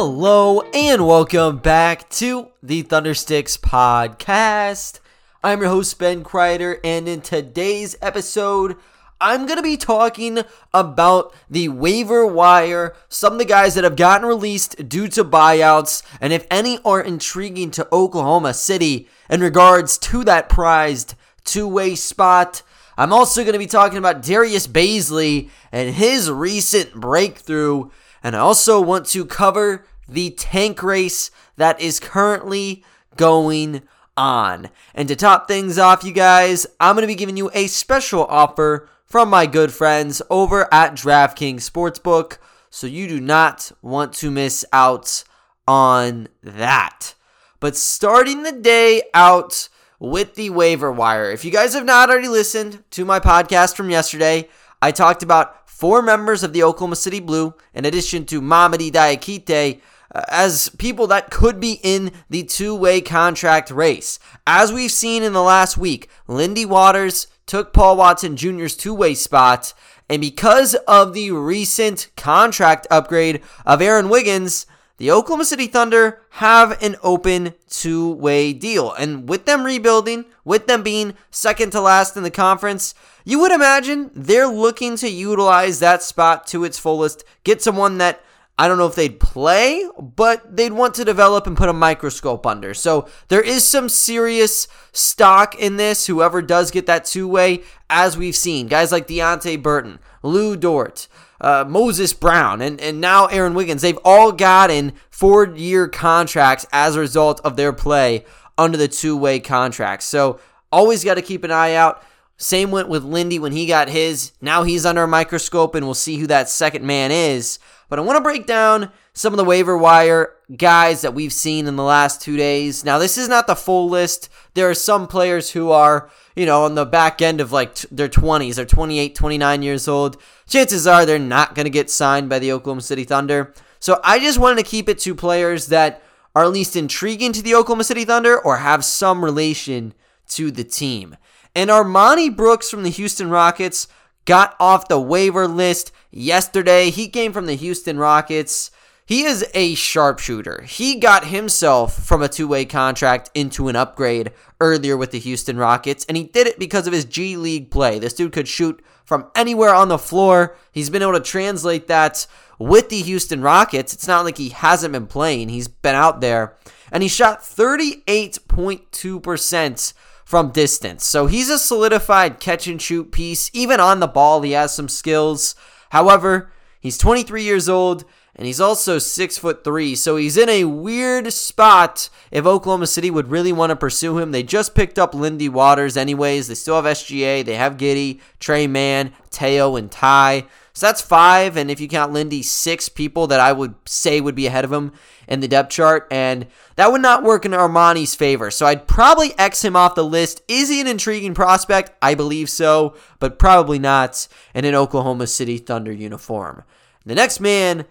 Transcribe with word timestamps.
Hello 0.00 0.60
and 0.72 1.04
welcome 1.04 1.58
back 1.58 2.08
to 2.10 2.50
the 2.62 2.84
Thundersticks 2.84 3.58
podcast. 3.58 5.00
I'm 5.42 5.58
your 5.58 5.70
host 5.70 5.98
Ben 5.98 6.22
Creider, 6.22 6.78
and 6.84 7.08
in 7.08 7.20
today's 7.20 7.96
episode, 8.00 8.76
I'm 9.20 9.46
going 9.46 9.56
to 9.56 9.62
be 9.62 9.76
talking 9.76 10.38
about 10.72 11.34
the 11.50 11.68
waiver 11.70 12.24
wire, 12.24 12.94
some 13.08 13.32
of 13.32 13.38
the 13.40 13.44
guys 13.44 13.74
that 13.74 13.82
have 13.82 13.96
gotten 13.96 14.28
released 14.28 14.88
due 14.88 15.08
to 15.08 15.24
buyouts, 15.24 16.04
and 16.20 16.32
if 16.32 16.46
any 16.48 16.78
are 16.84 17.00
intriguing 17.00 17.72
to 17.72 17.88
Oklahoma 17.92 18.54
City 18.54 19.08
in 19.28 19.40
regards 19.40 19.98
to 19.98 20.22
that 20.22 20.48
prized 20.48 21.16
two 21.42 21.66
way 21.66 21.96
spot. 21.96 22.62
I'm 22.96 23.12
also 23.12 23.42
going 23.42 23.54
to 23.54 23.58
be 23.58 23.66
talking 23.66 23.98
about 23.98 24.22
Darius 24.22 24.68
Bazley 24.68 25.50
and 25.72 25.92
his 25.92 26.30
recent 26.30 26.94
breakthrough. 26.94 27.90
And 28.22 28.36
I 28.36 28.40
also 28.40 28.80
want 28.80 29.06
to 29.06 29.24
cover 29.24 29.84
the 30.08 30.30
tank 30.30 30.82
race 30.82 31.30
that 31.56 31.80
is 31.80 32.00
currently 32.00 32.84
going 33.16 33.82
on. 34.16 34.68
And 34.94 35.08
to 35.08 35.16
top 35.16 35.48
things 35.48 35.78
off, 35.78 36.04
you 36.04 36.12
guys, 36.12 36.66
I'm 36.80 36.94
going 36.94 37.02
to 37.02 37.06
be 37.06 37.14
giving 37.14 37.36
you 37.36 37.50
a 37.54 37.66
special 37.66 38.24
offer 38.26 38.88
from 39.04 39.30
my 39.30 39.46
good 39.46 39.72
friends 39.72 40.20
over 40.28 40.72
at 40.72 40.94
DraftKings 40.94 41.68
Sportsbook. 41.68 42.38
So 42.70 42.86
you 42.86 43.08
do 43.08 43.20
not 43.20 43.72
want 43.80 44.12
to 44.14 44.30
miss 44.30 44.64
out 44.72 45.24
on 45.66 46.28
that. 46.42 47.14
But 47.60 47.76
starting 47.76 48.42
the 48.42 48.52
day 48.52 49.02
out 49.14 49.68
with 49.98 50.34
the 50.34 50.50
waiver 50.50 50.92
wire. 50.92 51.30
If 51.30 51.44
you 51.44 51.50
guys 51.50 51.74
have 51.74 51.84
not 51.84 52.08
already 52.08 52.28
listened 52.28 52.84
to 52.90 53.04
my 53.04 53.18
podcast 53.20 53.74
from 53.74 53.90
yesterday, 53.90 54.48
I 54.80 54.92
talked 54.92 55.22
about 55.22 55.67
four 55.78 56.02
members 56.02 56.42
of 56.42 56.52
the 56.52 56.62
Oklahoma 56.64 56.96
City 56.96 57.20
Blue, 57.20 57.54
in 57.72 57.84
addition 57.84 58.24
to 58.26 58.42
Mamadi 58.42 58.90
Diakite, 58.90 59.80
uh, 60.12 60.22
as 60.28 60.70
people 60.70 61.06
that 61.06 61.30
could 61.30 61.60
be 61.60 61.78
in 61.84 62.10
the 62.28 62.42
two 62.42 62.74
way 62.74 63.00
contract 63.00 63.70
race. 63.70 64.18
As 64.44 64.72
we've 64.72 64.90
seen 64.90 65.22
in 65.22 65.34
the 65.34 65.42
last 65.42 65.78
week, 65.78 66.10
Lindy 66.26 66.64
Waters 66.64 67.28
took 67.46 67.72
Paul 67.72 67.96
Watson 67.96 68.36
Jr.'s 68.36 68.74
two 68.74 68.92
way 68.92 69.14
spot. 69.14 69.72
And 70.08 70.20
because 70.20 70.74
of 70.88 71.14
the 71.14 71.30
recent 71.30 72.08
contract 72.16 72.88
upgrade 72.90 73.40
of 73.64 73.80
Aaron 73.80 74.08
Wiggins, 74.08 74.66
the 74.98 75.12
Oklahoma 75.12 75.44
City 75.44 75.68
Thunder 75.68 76.20
have 76.30 76.82
an 76.82 76.96
open 77.02 77.54
two 77.68 78.12
way 78.12 78.52
deal. 78.52 78.92
And 78.92 79.28
with 79.28 79.46
them 79.46 79.64
rebuilding, 79.64 80.26
with 80.44 80.66
them 80.66 80.82
being 80.82 81.14
second 81.30 81.70
to 81.72 81.80
last 81.80 82.16
in 82.16 82.24
the 82.24 82.30
conference, 82.30 82.94
you 83.24 83.38
would 83.38 83.52
imagine 83.52 84.10
they're 84.14 84.48
looking 84.48 84.96
to 84.96 85.08
utilize 85.08 85.78
that 85.78 86.02
spot 86.02 86.46
to 86.48 86.64
its 86.64 86.78
fullest, 86.78 87.24
get 87.44 87.62
someone 87.62 87.98
that 87.98 88.22
I 88.60 88.66
don't 88.66 88.76
know 88.76 88.88
if 88.88 88.96
they'd 88.96 89.20
play, 89.20 89.88
but 90.00 90.56
they'd 90.56 90.72
want 90.72 90.96
to 90.96 91.04
develop 91.04 91.46
and 91.46 91.56
put 91.56 91.68
a 91.68 91.72
microscope 91.72 92.44
under. 92.44 92.74
So 92.74 93.08
there 93.28 93.40
is 93.40 93.62
some 93.62 93.88
serious 93.88 94.66
stock 94.90 95.54
in 95.54 95.76
this, 95.76 96.08
whoever 96.08 96.42
does 96.42 96.72
get 96.72 96.86
that 96.86 97.04
two 97.04 97.28
way, 97.28 97.62
as 97.88 98.18
we've 98.18 98.34
seen. 98.34 98.66
Guys 98.66 98.90
like 98.90 99.06
Deonte 99.06 99.62
Burton, 99.62 100.00
Lu 100.24 100.56
Dort, 100.56 101.06
uh, 101.40 101.64
Moses 101.66 102.12
Brown, 102.12 102.60
and, 102.60 102.80
and 102.80 103.00
now 103.00 103.26
Aaron 103.26 103.54
Wiggins. 103.54 103.82
They've 103.82 103.98
all 104.04 104.32
gotten 104.32 104.92
four 105.10 105.46
year 105.46 105.88
contracts 105.88 106.66
as 106.72 106.96
a 106.96 107.00
result 107.00 107.40
of 107.44 107.56
their 107.56 107.72
play 107.72 108.24
under 108.56 108.76
the 108.76 108.88
two 108.88 109.16
way 109.16 109.40
contracts. 109.40 110.04
So 110.04 110.40
always 110.72 111.04
got 111.04 111.14
to 111.14 111.22
keep 111.22 111.44
an 111.44 111.50
eye 111.50 111.74
out. 111.74 112.02
Same 112.36 112.70
went 112.70 112.88
with 112.88 113.02
Lindy 113.02 113.38
when 113.38 113.52
he 113.52 113.66
got 113.66 113.88
his. 113.88 114.32
Now 114.40 114.62
he's 114.62 114.86
under 114.86 115.02
a 115.02 115.08
microscope, 115.08 115.74
and 115.74 115.84
we'll 115.84 115.94
see 115.94 116.18
who 116.18 116.26
that 116.28 116.48
second 116.48 116.84
man 116.84 117.10
is. 117.10 117.58
But 117.88 117.98
I 117.98 118.02
want 118.02 118.16
to 118.16 118.22
break 118.22 118.46
down 118.46 118.90
some 119.12 119.32
of 119.32 119.36
the 119.38 119.44
waiver 119.44 119.76
wire 119.76 120.34
guys 120.56 121.00
that 121.00 121.14
we've 121.14 121.32
seen 121.32 121.66
in 121.66 121.76
the 121.76 121.82
last 121.82 122.20
two 122.20 122.36
days. 122.36 122.84
Now, 122.84 122.98
this 122.98 123.18
is 123.18 123.28
not 123.28 123.46
the 123.46 123.56
full 123.56 123.88
list. 123.88 124.28
There 124.54 124.68
are 124.68 124.74
some 124.74 125.06
players 125.06 125.50
who 125.50 125.70
are, 125.70 126.10
you 126.36 126.46
know, 126.46 126.64
on 126.64 126.74
the 126.74 126.86
back 126.86 127.20
end 127.22 127.40
of 127.40 127.50
like 127.50 127.74
t- 127.74 127.88
their 127.90 128.08
20s. 128.08 128.56
They're 128.56 128.64
28, 128.64 129.14
29 129.14 129.62
years 129.62 129.88
old. 129.88 130.20
Chances 130.46 130.86
are 130.86 131.04
they're 131.04 131.18
not 131.18 131.54
going 131.54 131.64
to 131.64 131.70
get 131.70 131.90
signed 131.90 132.28
by 132.28 132.38
the 132.38 132.52
Oklahoma 132.52 132.82
City 132.82 133.04
Thunder. 133.04 133.54
So 133.80 134.00
I 134.04 134.18
just 134.18 134.38
wanted 134.38 134.62
to 134.62 134.70
keep 134.70 134.88
it 134.88 134.98
to 135.00 135.14
players 135.14 135.66
that 135.68 136.02
are 136.34 136.44
at 136.44 136.52
least 136.52 136.76
intriguing 136.76 137.32
to 137.32 137.42
the 137.42 137.54
Oklahoma 137.54 137.84
City 137.84 138.04
Thunder 138.04 138.38
or 138.38 138.58
have 138.58 138.84
some 138.84 139.24
relation 139.24 139.94
to 140.28 140.50
the 140.50 140.64
team. 140.64 141.16
And 141.54 141.70
Armoni 141.70 142.34
Brooks 142.34 142.70
from 142.70 142.82
the 142.82 142.90
Houston 142.90 143.30
Rockets 143.30 143.88
got 144.28 144.54
off 144.60 144.86
the 144.88 145.00
waiver 145.00 145.48
list 145.48 145.90
yesterday. 146.10 146.90
He 146.90 147.08
came 147.08 147.32
from 147.32 147.46
the 147.46 147.54
Houston 147.54 147.96
Rockets. 147.96 148.70
He 149.06 149.24
is 149.24 149.46
a 149.54 149.74
sharpshooter. 149.74 150.64
He 150.64 150.96
got 150.96 151.28
himself 151.28 152.06
from 152.06 152.20
a 152.20 152.28
two 152.28 152.46
way 152.46 152.66
contract 152.66 153.30
into 153.34 153.68
an 153.68 153.76
upgrade 153.76 154.32
earlier 154.60 154.98
with 154.98 155.12
the 155.12 155.18
Houston 155.18 155.56
Rockets, 155.56 156.04
and 156.04 156.18
he 156.18 156.24
did 156.24 156.46
it 156.46 156.58
because 156.58 156.86
of 156.86 156.92
his 156.92 157.06
G 157.06 157.38
League 157.38 157.70
play. 157.70 157.98
This 157.98 158.12
dude 158.12 158.32
could 158.32 158.48
shoot 158.48 158.84
from 159.02 159.30
anywhere 159.34 159.72
on 159.72 159.88
the 159.88 159.96
floor. 159.96 160.58
He's 160.72 160.90
been 160.90 161.00
able 161.00 161.14
to 161.14 161.20
translate 161.20 161.86
that 161.86 162.26
with 162.58 162.90
the 162.90 163.00
Houston 163.00 163.40
Rockets. 163.40 163.94
It's 163.94 164.06
not 164.06 164.26
like 164.26 164.36
he 164.36 164.50
hasn't 164.50 164.92
been 164.92 165.06
playing, 165.06 165.48
he's 165.48 165.68
been 165.68 165.94
out 165.94 166.20
there. 166.20 166.54
And 166.92 167.02
he 167.02 167.08
shot 167.08 167.40
38.2% 167.40 169.94
from 170.28 170.50
distance. 170.50 171.06
So 171.06 171.24
he's 171.24 171.48
a 171.48 171.58
solidified 171.58 172.38
catch 172.38 172.66
and 172.66 172.82
shoot 172.82 173.10
piece. 173.12 173.50
Even 173.54 173.80
on 173.80 174.00
the 174.00 174.06
ball, 174.06 174.42
he 174.42 174.52
has 174.52 174.74
some 174.74 174.90
skills. 174.90 175.54
However, 175.88 176.52
he's 176.80 176.98
23 176.98 177.42
years 177.42 177.66
old 177.66 178.04
and 178.34 178.46
he's 178.46 178.60
also 178.60 178.98
six 178.98 179.38
foot 179.38 179.64
three. 179.64 179.94
So 179.94 180.16
he's 180.16 180.36
in 180.36 180.50
a 180.50 180.64
weird 180.64 181.32
spot 181.32 182.10
if 182.30 182.44
Oklahoma 182.44 182.88
City 182.88 183.10
would 183.10 183.30
really 183.30 183.54
want 183.54 183.70
to 183.70 183.76
pursue 183.76 184.18
him. 184.18 184.32
They 184.32 184.42
just 184.42 184.74
picked 184.74 184.98
up 184.98 185.14
Lindy 185.14 185.48
Waters, 185.48 185.96
anyways. 185.96 186.48
They 186.48 186.54
still 186.56 186.76
have 186.76 186.84
SGA. 186.84 187.42
They 187.42 187.54
have 187.54 187.78
Giddey, 187.78 188.20
Tre 188.38 188.66
Mann, 188.66 189.14
Theo, 189.30 189.76
and 189.76 189.90
Ty. 189.90 190.44
So 190.78 190.86
that's 190.86 191.02
five, 191.02 191.56
and 191.56 191.72
if 191.72 191.80
you 191.80 191.88
count 191.88 192.12
Lindy, 192.12 192.40
six 192.40 192.88
people 192.88 193.26
that 193.26 193.40
I 193.40 193.50
would 193.50 193.74
say 193.84 194.20
would 194.20 194.36
be 194.36 194.46
ahead 194.46 194.64
of 194.64 194.72
him 194.72 194.92
in 195.26 195.40
the 195.40 195.48
depth 195.48 195.70
chart, 195.70 196.06
and 196.08 196.46
that 196.76 196.92
would 196.92 197.02
not 197.02 197.24
work 197.24 197.44
in 197.44 197.50
Armoni's 197.50 198.14
favor. 198.14 198.48
So 198.52 198.64
I'd 198.64 198.86
probably 198.86 199.36
X 199.36 199.64
him 199.64 199.74
off 199.74 199.96
the 199.96 200.04
list. 200.04 200.40
Is 200.46 200.68
he 200.68 200.80
an 200.80 200.86
intriguing 200.86 201.34
prospect? 201.34 201.90
I 202.00 202.14
believe 202.14 202.48
so, 202.48 202.94
but 203.18 203.40
probably 203.40 203.80
not 203.80 204.28
in 204.54 204.64
an 204.64 204.76
Oklahoma 204.76 205.26
City 205.26 205.58
Thunder 205.58 205.90
uniform. 205.90 206.62
The 207.04 207.16
next 207.16 207.40
man 207.40 207.84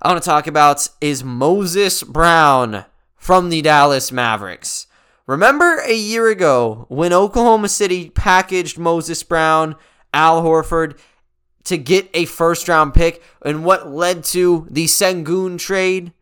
I 0.00 0.12
want 0.12 0.22
to 0.22 0.28
talk 0.28 0.46
about 0.46 0.86
is 1.00 1.24
Moses 1.24 2.04
Brown 2.04 2.84
from 3.16 3.48
the 3.48 3.62
Dallas 3.62 4.12
Mavericks. 4.12 4.86
Remember 5.26 5.78
a 5.78 5.92
year 5.92 6.28
ago 6.28 6.86
when 6.88 7.12
Oklahoma 7.12 7.68
City 7.68 8.10
packaged 8.10 8.78
Moses 8.78 9.24
Brown, 9.24 9.74
Al 10.14 10.44
Horford, 10.44 10.96
to 11.68 11.78
get 11.78 12.10
a 12.14 12.24
first 12.24 12.68
round 12.68 12.94
pick 12.94 13.22
and 13.42 13.64
what 13.64 13.90
led 13.90 14.24
to 14.24 14.66
the 14.70 14.86
Sengun 14.86 15.58
trade. 15.58 16.12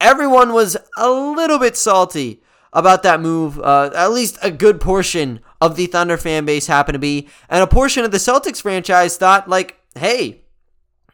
Everyone 0.00 0.52
was 0.52 0.76
a 0.96 1.10
little 1.10 1.58
bit 1.58 1.76
salty 1.76 2.42
about 2.72 3.02
that 3.02 3.20
move. 3.20 3.58
Uh, 3.60 3.90
at 3.94 4.12
least 4.12 4.38
a 4.42 4.50
good 4.50 4.80
portion 4.80 5.40
of 5.60 5.76
the 5.76 5.86
Thunder 5.86 6.16
fan 6.16 6.44
base 6.44 6.66
happened 6.66 6.94
to 6.94 7.00
be. 7.00 7.28
And 7.48 7.62
a 7.62 7.66
portion 7.66 8.04
of 8.04 8.10
the 8.10 8.18
Celtics 8.18 8.62
franchise 8.62 9.16
thought, 9.16 9.48
like, 9.48 9.78
hey, 9.94 10.42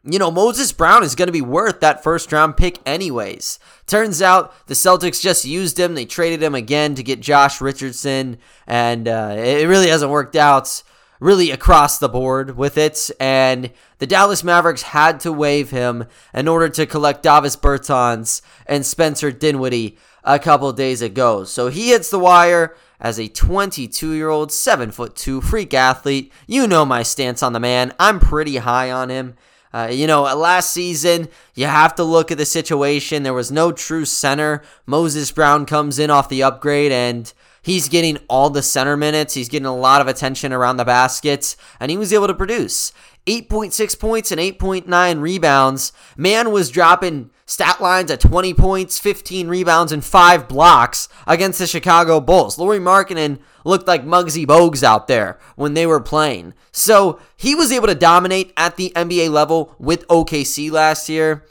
you 0.05 0.19
know, 0.19 0.31
Moses 0.31 0.73
Brown 0.73 1.03
is 1.03 1.15
going 1.15 1.27
to 1.27 1.33
be 1.33 1.43
worth 1.43 1.81
that 1.81 2.03
first 2.03 2.33
round 2.33 2.57
pick 2.57 2.79
anyways. 2.87 3.59
Turns 3.87 4.23
out 4.23 4.67
the 4.67 4.75
Celtics 4.75 5.21
just 5.21 5.45
used 5.45 5.79
him. 5.79 5.95
They 5.95 6.07
traded 6.07 6.43
him 6.43 6.55
again 6.55 6.95
to 6.95 7.03
get 7.03 7.21
Josh 7.21 7.61
Richardson, 7.61 8.39
and 8.67 9.07
uh, 9.07 9.35
it 9.37 9.69
really 9.69 9.89
hasn't 9.89 10.11
worked 10.11 10.37
out 10.37 10.83
really 11.21 11.51
across 11.51 11.99
the 11.99 12.09
board 12.09 12.57
with 12.57 12.79
it. 12.79 13.11
And 13.19 13.71
the 13.99 14.07
Dallas 14.07 14.45
Mavericks 14.45 14.83
had 14.83 15.21
to 15.21 15.33
waive 15.33 15.71
him 15.71 16.07
in 16.33 16.49
order 16.49 16.69
to 16.71 16.87
collect 16.87 17.23
Davis 17.23 17.57
Bertans 17.57 18.43
and 18.67 18.85
Spencer 18.85 19.33
Dinwiddie 19.33 19.97
a 20.25 20.39
couple 20.39 20.73
days 20.73 21.03
ago. 21.03 21.45
So 21.45 21.69
he 21.69 21.91
hits 21.91 22.11
the 22.11 22.19
wire 22.19 22.77
as 23.01 23.19
a 23.19 23.29
22 23.29 24.13
year 24.13 24.29
old, 24.29 24.53
7 24.53 24.91
foot 24.91 25.17
2 25.17 25.41
freak 25.41 25.75
athlete. 25.75 26.33
You 26.47 26.67
know 26.67 26.85
my 26.85 27.03
stance 27.03 27.43
on 27.43 27.53
the 27.53 27.61
man. 27.61 27.95
I'm 27.99 28.21
pretty 28.21 28.57
high 28.57 28.91
on 28.91 29.09
him. 29.09 29.35
Uh, 29.73 29.89
you 29.93 30.07
know, 30.07 30.23
last 30.23 30.71
season, 30.71 31.29
you 31.55 31.67
have 31.67 31.95
to 31.95 32.03
look 32.03 32.31
at 32.31 32.39
the 32.39 32.47
situation. 32.47 33.23
There 33.23 33.35
was 33.35 33.53
no 33.53 33.71
true 33.71 34.07
center. 34.07 34.63
Moses 34.87 35.31
Brown 35.31 35.67
comes 35.67 35.99
in 35.99 36.11
off 36.11 36.29
the 36.31 36.43
upgrade 36.43 36.91
and 36.91 37.31
He's 37.63 37.89
getting 37.89 38.19
all 38.29 38.51
the 38.51 38.63
center 38.63 38.97
minutes. 38.97 39.35
He's 39.35 39.49
getting 39.49 39.67
a 39.67 39.77
lot 39.77 40.01
of 40.01 40.09
attention 40.09 40.53
around 40.53 40.77
the 40.77 40.85
baskets, 40.85 41.57
and 41.81 41.91
he 41.91 41.97
was 41.97 42.13
able 42.13 42.27
to 42.27 42.35
produce 42.35 42.93
8.6 43.27 43.99
points 43.99 44.33
and 44.33 44.41
8.9 44.41 45.21
rebounds. 45.21 45.93
Man 46.17 46.51
was 46.51 46.71
dropping 46.71 47.31
stat 47.45 47.81
lines 47.81 48.11
at 48.11 48.21
20 48.21 48.55
points, 48.55 48.99
15 48.99 49.49
rebounds, 49.49 49.93
and 49.93 50.05
5 50.05 50.49
blocks 50.49 51.09
against 51.27 51.59
the 51.59 51.67
Chicago 51.67 52.21
Bulls. 52.21 52.59
Lauri 52.59 52.79
Markkanen 52.79 53.39
looked 53.65 53.87
like 53.87 54.05
Muggsy 54.05 54.47
Bogues 54.47 54.83
out 54.83 55.09
there 55.09 55.39
when 55.57 55.75
they 55.75 55.87
were 55.87 56.01
playing. 56.01 56.55
So 56.73 57.21
he 57.37 57.55
was 57.55 57.71
able 57.71 57.89
to 57.89 57.95
dominate 57.95 58.53
at 58.57 58.77
the 58.77 58.93
NBA 58.97 59.31
level 59.31 59.75
with 59.79 60.07
OKC 60.09 60.71
last 60.71 61.09
year. 61.09 61.45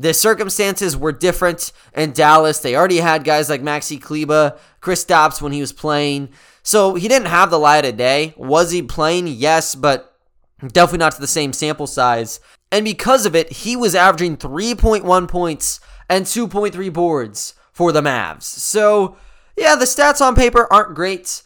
The 0.00 0.14
circumstances 0.14 0.96
were 0.96 1.12
different 1.12 1.72
in 1.94 2.12
Dallas. 2.12 2.58
They 2.58 2.74
already 2.74 2.98
had 2.98 3.22
guys 3.22 3.50
like 3.50 3.60
Maxi 3.60 4.00
Kleber, 4.00 4.58
Kristaps 4.80 5.42
when 5.42 5.52
he 5.52 5.60
was 5.60 5.74
playing. 5.74 6.30
So 6.62 6.94
he 6.94 7.06
didn't 7.06 7.28
have 7.28 7.50
the 7.50 7.58
light 7.58 7.84
of 7.84 7.98
day. 7.98 8.32
Was 8.38 8.70
he 8.70 8.80
playing? 8.80 9.26
Yes, 9.26 9.74
but 9.74 10.16
definitely 10.60 10.98
not 10.98 11.12
to 11.12 11.20
the 11.20 11.26
same 11.26 11.52
sample 11.52 11.86
size. 11.86 12.40
And 12.72 12.84
because 12.84 13.26
of 13.26 13.36
it, 13.36 13.52
he 13.52 13.76
was 13.76 13.94
averaging 13.94 14.38
3.1 14.38 15.28
points 15.28 15.80
and 16.08 16.24
2.3 16.24 16.92
boards 16.92 17.54
for 17.72 17.92
the 17.92 18.00
Mavs. 18.00 18.44
So, 18.44 19.16
yeah, 19.56 19.76
the 19.76 19.84
stats 19.84 20.20
on 20.20 20.34
paper 20.34 20.66
aren't 20.72 20.94
great. 20.94 21.42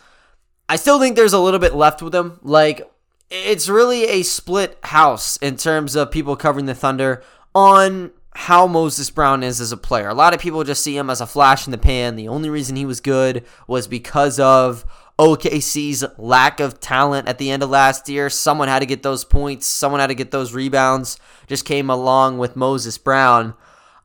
I 0.69 0.77
still 0.77 1.01
think 1.01 1.17
there's 1.17 1.33
a 1.33 1.41
little 1.41 1.61
bit 1.61 1.75
left 1.75 2.03
with 2.03 2.15
him. 2.15 2.39
Like, 2.43 2.89
it's 3.31 3.69
really 3.69 4.05
a 4.05 4.23
split 4.23 4.79
house 4.85 5.39
in 5.39 5.57
terms 5.57 5.97
of 5.97 6.13
people 6.13 6.37
covering 6.37 6.67
the 6.67 6.75
Thunder 6.75 7.23
on 7.53 8.13
how 8.35 8.67
Moses 8.67 9.11
Brown 9.11 9.43
is 9.43 9.61
as 9.61 9.73
a 9.73 9.77
player. 9.77 10.09
A 10.09 10.15
lot 10.15 10.35
of 10.35 10.41
people 10.41 10.65
just 10.65 10.83
see 10.83 10.97
him 10.97 11.09
as 11.09 11.21
a 11.21 11.27
flash 11.27 11.67
in 11.67 11.71
the 11.71 11.79
pan. 11.79 12.17
The 12.17 12.29
only 12.29 12.51
reason 12.51 12.77
he 12.77 12.85
was 12.85 13.01
good 13.01 13.45
was 13.69 13.87
because 13.87 14.41
of 14.41 14.85
OKC's 15.19 16.05
lack 16.19 16.59
of 16.59 16.81
talent 16.81 17.29
at 17.29 17.39
the 17.39 17.51
end 17.51 17.63
of 17.63 17.71
last 17.71 18.09
year. 18.09 18.29
Someone 18.29 18.67
had 18.67 18.81
to 18.81 18.87
get 18.87 19.05
those 19.05 19.25
points, 19.25 19.67
someone 19.67 20.01
had 20.01 20.09
to 20.09 20.15
get 20.15 20.33
those 20.33 20.53
rebounds. 20.53 21.17
Just 21.47 21.65
came 21.65 21.89
along 21.89 22.39
with 22.39 22.57
Moses 22.57 22.99
Brown. 22.99 23.55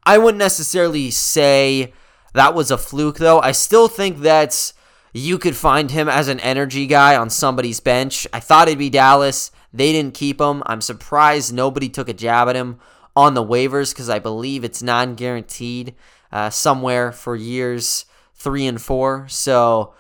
I 0.04 0.20
wouldn't 0.20 0.38
necessarily 0.38 1.10
say 1.10 1.94
that 2.34 2.54
was 2.54 2.70
a 2.70 2.78
fluke, 2.78 3.18
though. 3.18 3.40
I 3.40 3.52
still 3.52 3.88
think 3.88 4.20
that 4.20 4.74
you 5.12 5.40
could 5.40 5.56
find 5.56 5.90
him 5.90 6.08
as 6.08 6.28
an 6.28 6.40
energy 6.42 6.86
guy 6.86 7.16
on 7.16 7.32
somebody's 7.32 7.80
bench. 7.80 8.28
I 8.32 8.40
thought 8.40 8.68
it'd 8.68 8.78
be 8.78 8.92
Dallas. 8.92 9.52
They 9.74 9.92
didn't 9.92 10.14
keep 10.14 10.40
him. 10.40 10.62
I'm 10.68 10.82
surprised 10.82 11.52
nobody 11.52 11.90
took 11.90 12.10
a 12.10 12.14
jab 12.14 12.48
at 12.48 12.56
him 12.56 12.80
on 13.20 13.34
the 13.34 13.44
waivers 13.44 13.94
because 13.94 14.10
I 14.10 14.20
believe 14.20 14.64
it's 14.64 14.82
non 14.82 15.16
guaranteed 15.16 15.94
uh, 16.32 16.50
somewhere 16.50 17.12
for 17.12 17.36
years 17.36 18.06
three 18.34 18.66
and 18.66 18.82
four. 18.82 19.28
So 19.28 19.94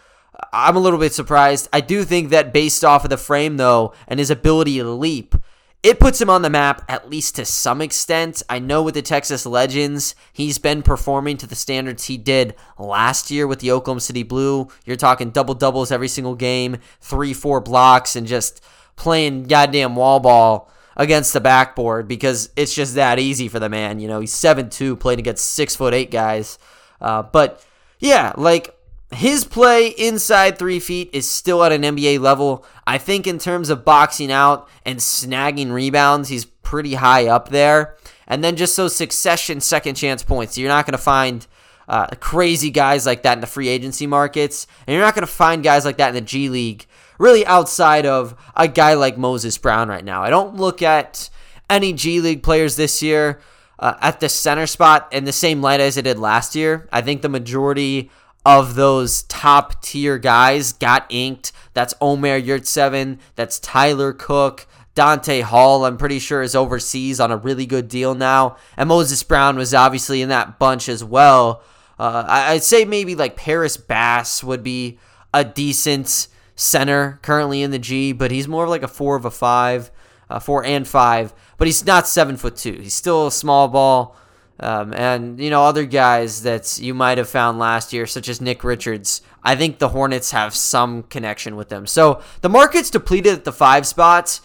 I'm 0.53 0.77
a 0.77 0.79
little 0.79 0.99
bit 0.99 1.13
surprised. 1.13 1.67
I 1.73 1.81
do 1.81 2.05
think 2.05 2.29
that 2.29 2.53
based 2.53 2.85
off 2.85 3.03
of 3.03 3.09
the 3.09 3.17
frame, 3.17 3.57
though, 3.57 3.93
and 4.07 4.19
his 4.19 4.31
ability 4.31 4.77
to 4.77 4.89
leap, 4.89 5.35
it 5.83 5.99
puts 5.99 6.21
him 6.21 6.29
on 6.29 6.41
the 6.41 6.49
map 6.49 6.85
at 6.87 7.09
least 7.09 7.35
to 7.35 7.45
some 7.45 7.81
extent. 7.81 8.41
I 8.49 8.59
know 8.59 8.83
with 8.83 8.93
the 8.93 9.01
Texas 9.01 9.45
Legends, 9.45 10.15
he's 10.31 10.57
been 10.57 10.81
performing 10.81 11.35
to 11.37 11.47
the 11.47 11.55
standards 11.55 12.05
he 12.05 12.17
did 12.17 12.55
last 12.77 13.29
year 13.29 13.47
with 13.47 13.59
the 13.59 13.71
Oklahoma 13.71 13.99
City 13.99 14.23
Blue. 14.23 14.69
You're 14.85 14.95
talking 14.95 15.31
double 15.31 15.55
doubles 15.55 15.91
every 15.91 16.07
single 16.07 16.35
game, 16.35 16.77
three, 17.01 17.33
four 17.33 17.59
blocks, 17.59 18.15
and 18.15 18.25
just 18.25 18.63
playing 18.95 19.43
goddamn 19.43 19.97
wall 19.97 20.21
ball 20.21 20.71
against 20.99 21.31
the 21.31 21.39
backboard 21.39 22.09
because 22.09 22.49
it's 22.57 22.75
just 22.75 22.95
that 22.95 23.17
easy 23.17 23.47
for 23.47 23.57
the 23.57 23.69
man. 23.69 23.99
You 23.99 24.09
know, 24.09 24.19
he's 24.19 24.33
seven 24.33 24.69
two, 24.69 24.97
playing 24.97 25.19
against 25.19 25.49
six 25.51 25.75
foot 25.75 25.93
eight 25.93 26.11
guys. 26.11 26.59
Uh, 27.01 27.23
but 27.23 27.65
yeah, 27.99 28.33
like 28.35 28.75
his 29.11 29.45
play 29.45 29.87
inside 29.87 30.59
three 30.59 30.79
feet 30.79 31.09
is 31.13 31.27
still 31.27 31.63
at 31.63 31.71
an 31.71 31.81
NBA 31.81 32.19
level. 32.19 32.65
I 32.85 32.97
think 32.97 33.25
in 33.25 33.39
terms 33.39 33.69
of 33.69 33.85
boxing 33.85 34.31
out 34.31 34.69
and 34.85 34.99
snagging 34.99 35.71
rebounds, 35.71 36.27
he's 36.27 36.45
pretty 36.45 36.95
high 36.95 37.27
up 37.27 37.49
there. 37.49 37.95
And 38.27 38.43
then 38.43 38.57
just 38.57 38.75
those 38.77 38.95
succession 38.95 39.61
second 39.61 39.95
chance 39.95 40.21
points. 40.21 40.57
You're 40.57 40.67
not 40.67 40.85
going 40.85 40.91
to 40.91 40.97
find 40.99 41.47
uh, 41.87 42.07
crazy 42.19 42.69
guys 42.69 43.05
like 43.05 43.23
that 43.23 43.33
in 43.33 43.41
the 43.41 43.47
free 43.47 43.69
agency 43.69 44.05
markets. 44.05 44.67
And 44.85 44.93
you're 44.93 45.03
not 45.03 45.15
going 45.15 45.25
to 45.25 45.31
find 45.31 45.63
guys 45.63 45.85
like 45.85 45.97
that 45.97 46.09
in 46.09 46.15
the 46.15 46.21
G 46.21 46.49
League, 46.49 46.85
really 47.19 47.45
outside 47.45 48.07
of 48.07 48.33
a 48.55 48.67
guy 48.67 48.95
like 48.95 49.17
Moses 49.17 49.59
Brown 49.59 49.89
right 49.89 50.03
now. 50.03 50.23
I 50.23 50.31
don't 50.31 50.55
look 50.55 50.81
at 50.81 51.29
any 51.69 51.93
G 51.93 52.19
League 52.19 52.41
players 52.41 52.75
this 52.75 53.03
year 53.03 53.39
uh, 53.77 53.93
at 54.01 54.19
the 54.19 54.29
center 54.29 54.65
spot 54.65 55.07
in 55.11 55.25
the 55.25 55.31
same 55.31 55.61
light 55.61 55.79
as 55.79 55.97
it 55.97 56.03
did 56.03 56.17
last 56.17 56.55
year. 56.55 56.89
I 56.91 57.01
think 57.01 57.21
the 57.21 57.29
majority 57.29 58.09
of 58.45 58.75
those 58.75 59.23
top 59.23 59.83
tier 59.83 60.17
guys 60.17 60.73
got 60.73 61.05
inked. 61.09 61.51
That's 61.73 61.93
Omer 62.01 62.41
Yurtseven. 62.41 63.19
That's 63.35 63.59
Tyler 63.59 64.13
Cook. 64.13 64.65
Donta 64.95 65.43
Hall, 65.43 65.85
I'm 65.85 65.97
pretty 65.97 66.19
sure, 66.19 66.41
is 66.41 66.55
overseas 66.55 67.19
on 67.19 67.31
a 67.31 67.37
really 67.37 67.65
good 67.65 67.87
deal 67.87 68.15
now. 68.15 68.57
And 68.75 68.89
Moses 68.89 69.23
Brown 69.23 69.55
was 69.55 69.73
obviously 69.73 70.21
in 70.21 70.29
that 70.29 70.59
bunch 70.59 70.89
as 70.89 71.03
well. 71.03 71.61
Uh, 71.97 72.25
I'd 72.27 72.63
say 72.63 72.85
maybe 72.85 73.15
like 73.15 73.37
Paris 73.37 73.77
Bass 73.77 74.43
would 74.43 74.63
be 74.63 74.99
a 75.33 75.45
decent 75.45 76.27
center 76.59 77.19
currently 77.21 77.61
in 77.61 77.71
the 77.71 77.79
G, 77.79 78.11
but 78.11 78.31
he's 78.31 78.47
more 78.47 78.65
of 78.65 78.69
like 78.69 78.83
a 78.83 78.87
four 78.87 79.15
of 79.15 79.25
a 79.25 79.31
five, 79.31 79.89
uh, 80.29 80.39
four 80.39 80.63
and 80.65 80.87
five. 80.87 81.33
But 81.57 81.67
he's 81.67 81.85
not 81.85 82.07
seven 82.07 82.37
foot 82.37 82.57
two. 82.57 82.73
He's 82.73 82.93
still 82.93 83.27
a 83.27 83.31
small 83.31 83.67
ball. 83.67 84.15
Um, 84.61 84.93
and 84.93 85.39
you 85.39 85.49
know 85.49 85.63
other 85.63 85.85
guys 85.85 86.43
that 86.43 86.79
you 86.79 86.93
might 86.93 87.17
have 87.17 87.29
found 87.29 87.59
last 87.59 87.93
year, 87.93 88.05
such 88.05 88.27
as 88.27 88.41
Nick 88.41 88.63
Richards. 88.63 89.21
I 89.41 89.55
think 89.55 89.79
the 89.79 89.89
Hornets 89.89 90.31
have 90.31 90.53
some 90.53 91.03
connection 91.03 91.55
with 91.55 91.69
them. 91.69 91.87
So 91.87 92.21
the 92.41 92.49
market's 92.49 92.89
depleted 92.89 93.33
at 93.33 93.45
the 93.45 93.53
five 93.53 93.87
spots. 93.87 94.41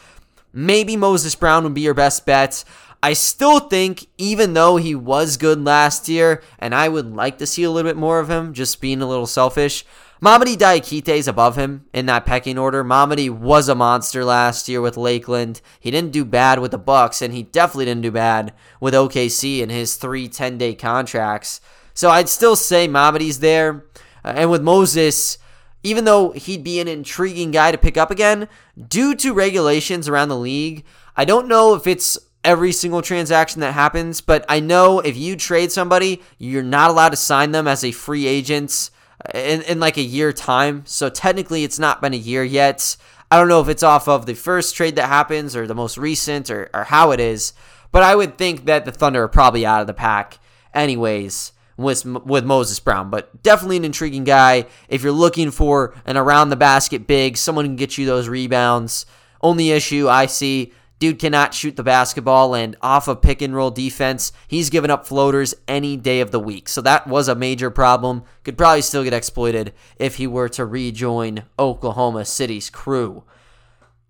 Maybe 0.53 0.97
Moses 0.97 1.35
Brown 1.35 1.65
would 1.65 1.75
be 1.75 1.81
your 1.81 1.95
best 1.95 2.25
bet. 2.25 2.63
I 3.03 3.13
still 3.13 3.59
think, 3.59 4.07
even 4.17 4.55
though 4.55 4.77
he 4.77 4.95
was 4.95 5.37
good 5.37 5.63
last 5.63 6.09
year, 6.09 6.43
and 6.61 6.75
I 6.75 6.89
would 6.89 7.13
like 7.13 7.39
to 7.39 7.47
see 7.47 7.65
a 7.65 7.71
little 7.71 7.91
bit 7.91 7.99
more 7.99 8.21
of 8.21 8.31
him, 8.31 8.55
just 8.55 8.81
being 8.81 9.03
a 9.03 9.09
little 9.09 9.27
selfish, 9.27 9.85
Mamadi 10.23 10.57
Diakite 10.57 11.09
is 11.09 11.29
above 11.29 11.57
him 11.57 11.87
in 11.93 12.07
that 12.07 12.25
pecking 12.25 12.57
order. 12.57 12.85
Mamadi 12.85 13.29
was 13.29 13.69
a 13.69 13.75
monster 13.75 14.25
last 14.25 14.69
year 14.69 14.81
with 14.81 14.97
Lakeland. 14.97 15.61
He 15.81 15.91
didn't 15.91 16.13
do 16.13 16.25
bad 16.25 16.61
with 16.61 16.71
the 16.71 16.79
Bucks, 16.79 17.21
and 17.21 17.35
he 17.35 17.43
definitely 17.43 17.87
didn't 17.87 18.03
do 18.03 18.11
bad 18.11 18.55
with 18.81 18.95
OKC 18.95 19.61
in 19.61 19.71
his 19.71 19.97
three 19.97 20.29
10-day 20.29 20.77
contracts. 20.77 21.61
So 21.95 22.11
I'd 22.11 22.29
still 22.29 22.57
say 22.57 22.87
Mamadi's 22.89 23.41
there. 23.41 23.85
Uh, 24.25 24.35
and 24.37 24.51
with 24.51 24.63
Moses, 24.63 25.39
even 25.83 26.05
though 26.05 26.31
he'd 26.31 26.65
be 26.65 26.81
an 26.81 26.89
intriguing 26.89 27.51
guy 27.51 27.73
to 27.73 27.79
pick 27.79 27.97
up 27.97 28.11
again, 28.11 28.49
due 28.89 29.15
to 29.17 29.35
regulations 29.35 30.09
around 30.09 30.29
the 30.29 30.39
league, 30.39 30.85
I 31.17 31.25
don't 31.25 31.49
know 31.49 31.75
if 31.75 31.87
it's 31.87 32.19
every 32.43 32.73
single 32.73 33.03
transaction 33.03 33.61
that 33.61 33.73
happens, 33.73 34.21
but 34.21 34.45
I 34.49 34.61
know 34.61 35.01
if 35.01 35.17
you 35.17 35.37
trade 35.37 35.73
somebody, 35.73 36.23
you're 36.39 36.63
not 36.63 36.91
allowed 36.91 37.11
to 37.11 37.17
sign 37.17 37.53
them 37.53 37.67
as 37.67 37.85
a 37.85 37.93
free 37.93 38.27
agent 38.27 38.91
in, 39.33 39.63
in 39.63 39.81
like 39.81 39.97
a 39.97 40.03
year 40.03 40.33
time. 40.33 40.83
So 40.87 41.09
technically, 41.09 41.65
it's 41.65 41.79
not 41.79 42.03
been 42.03 42.15
a 42.15 42.19
year 42.19 42.45
yet. 42.45 42.97
I 43.31 43.39
don't 43.39 43.49
know 43.49 43.61
if 43.61 43.69
it's 43.69 43.83
off 43.83 44.07
of 44.09 44.27
the 44.27 44.35
first 44.35 44.77
trade 44.77 44.97
that 44.97 45.09
happens 45.09 45.57
or 45.57 45.67
the 45.67 45.75
most 45.75 45.97
recent 45.97 46.51
or, 46.51 46.71
or 46.75 46.85
how 46.85 47.11
it 47.11 47.21
is, 47.21 47.53
but 47.91 48.03
I 48.03 48.15
would 48.15 48.39
think 48.39 48.67
that 48.67 48.85
the 48.85 48.93
Thunder 48.93 49.23
are 49.23 49.29
probably 49.29 49.65
out 49.65 49.81
of 49.81 49.87
the 49.87 49.95
pack 49.95 50.39
anyways 50.73 51.53
with 51.77 52.05
with 52.05 52.45
Moses 52.45 52.79
Brown, 52.81 53.11
but 53.11 53.43
definitely 53.43 53.79
an 53.79 53.85
intriguing 53.85 54.25
guy. 54.25 54.67
If 54.89 55.03
you're 55.03 55.13
looking 55.13 55.51
for 55.51 55.95
an 56.07 56.17
around 56.17 56.51
the 56.51 56.57
basket 56.57 57.07
big, 57.07 57.37
someone 57.37 57.65
can 57.65 57.77
get 57.77 57.99
you 57.99 58.07
those 58.07 58.29
rebounds. 58.29 59.07
Only 59.41 59.71
issue 59.71 60.09
I 60.09 60.27
see 60.27 60.73
Dude 61.05 61.19
cannot 61.19 61.53
shoot 61.53 61.77
the 61.77 61.83
basketball, 61.83 62.55
and 62.55 62.77
off 62.81 63.09
of 63.09 63.21
pick 63.21 63.43
and 63.43 63.55
roll 63.55 63.71
defense, 63.71 64.33
he's 64.49 64.71
given 64.71 64.91
up 64.91 65.07
floaters 65.07 65.55
any 65.69 65.99
day 65.99 66.21
of 66.21 66.31
the 66.31 66.41
week. 66.41 66.67
So 66.67 66.81
that 66.81 67.07
was 67.07 67.29
a 67.29 67.35
major 67.35 67.71
problem. 67.71 68.23
Could 68.43 68.57
probably 68.57 68.81
still 68.81 69.05
get 69.05 69.13
exploited 69.13 69.75
if 69.99 70.17
he 70.17 70.27
were 70.27 70.49
to 70.49 70.65
rejoin 70.65 71.43
Oklahoma 71.59 72.25
City's 72.25 72.71
crew. 72.71 73.23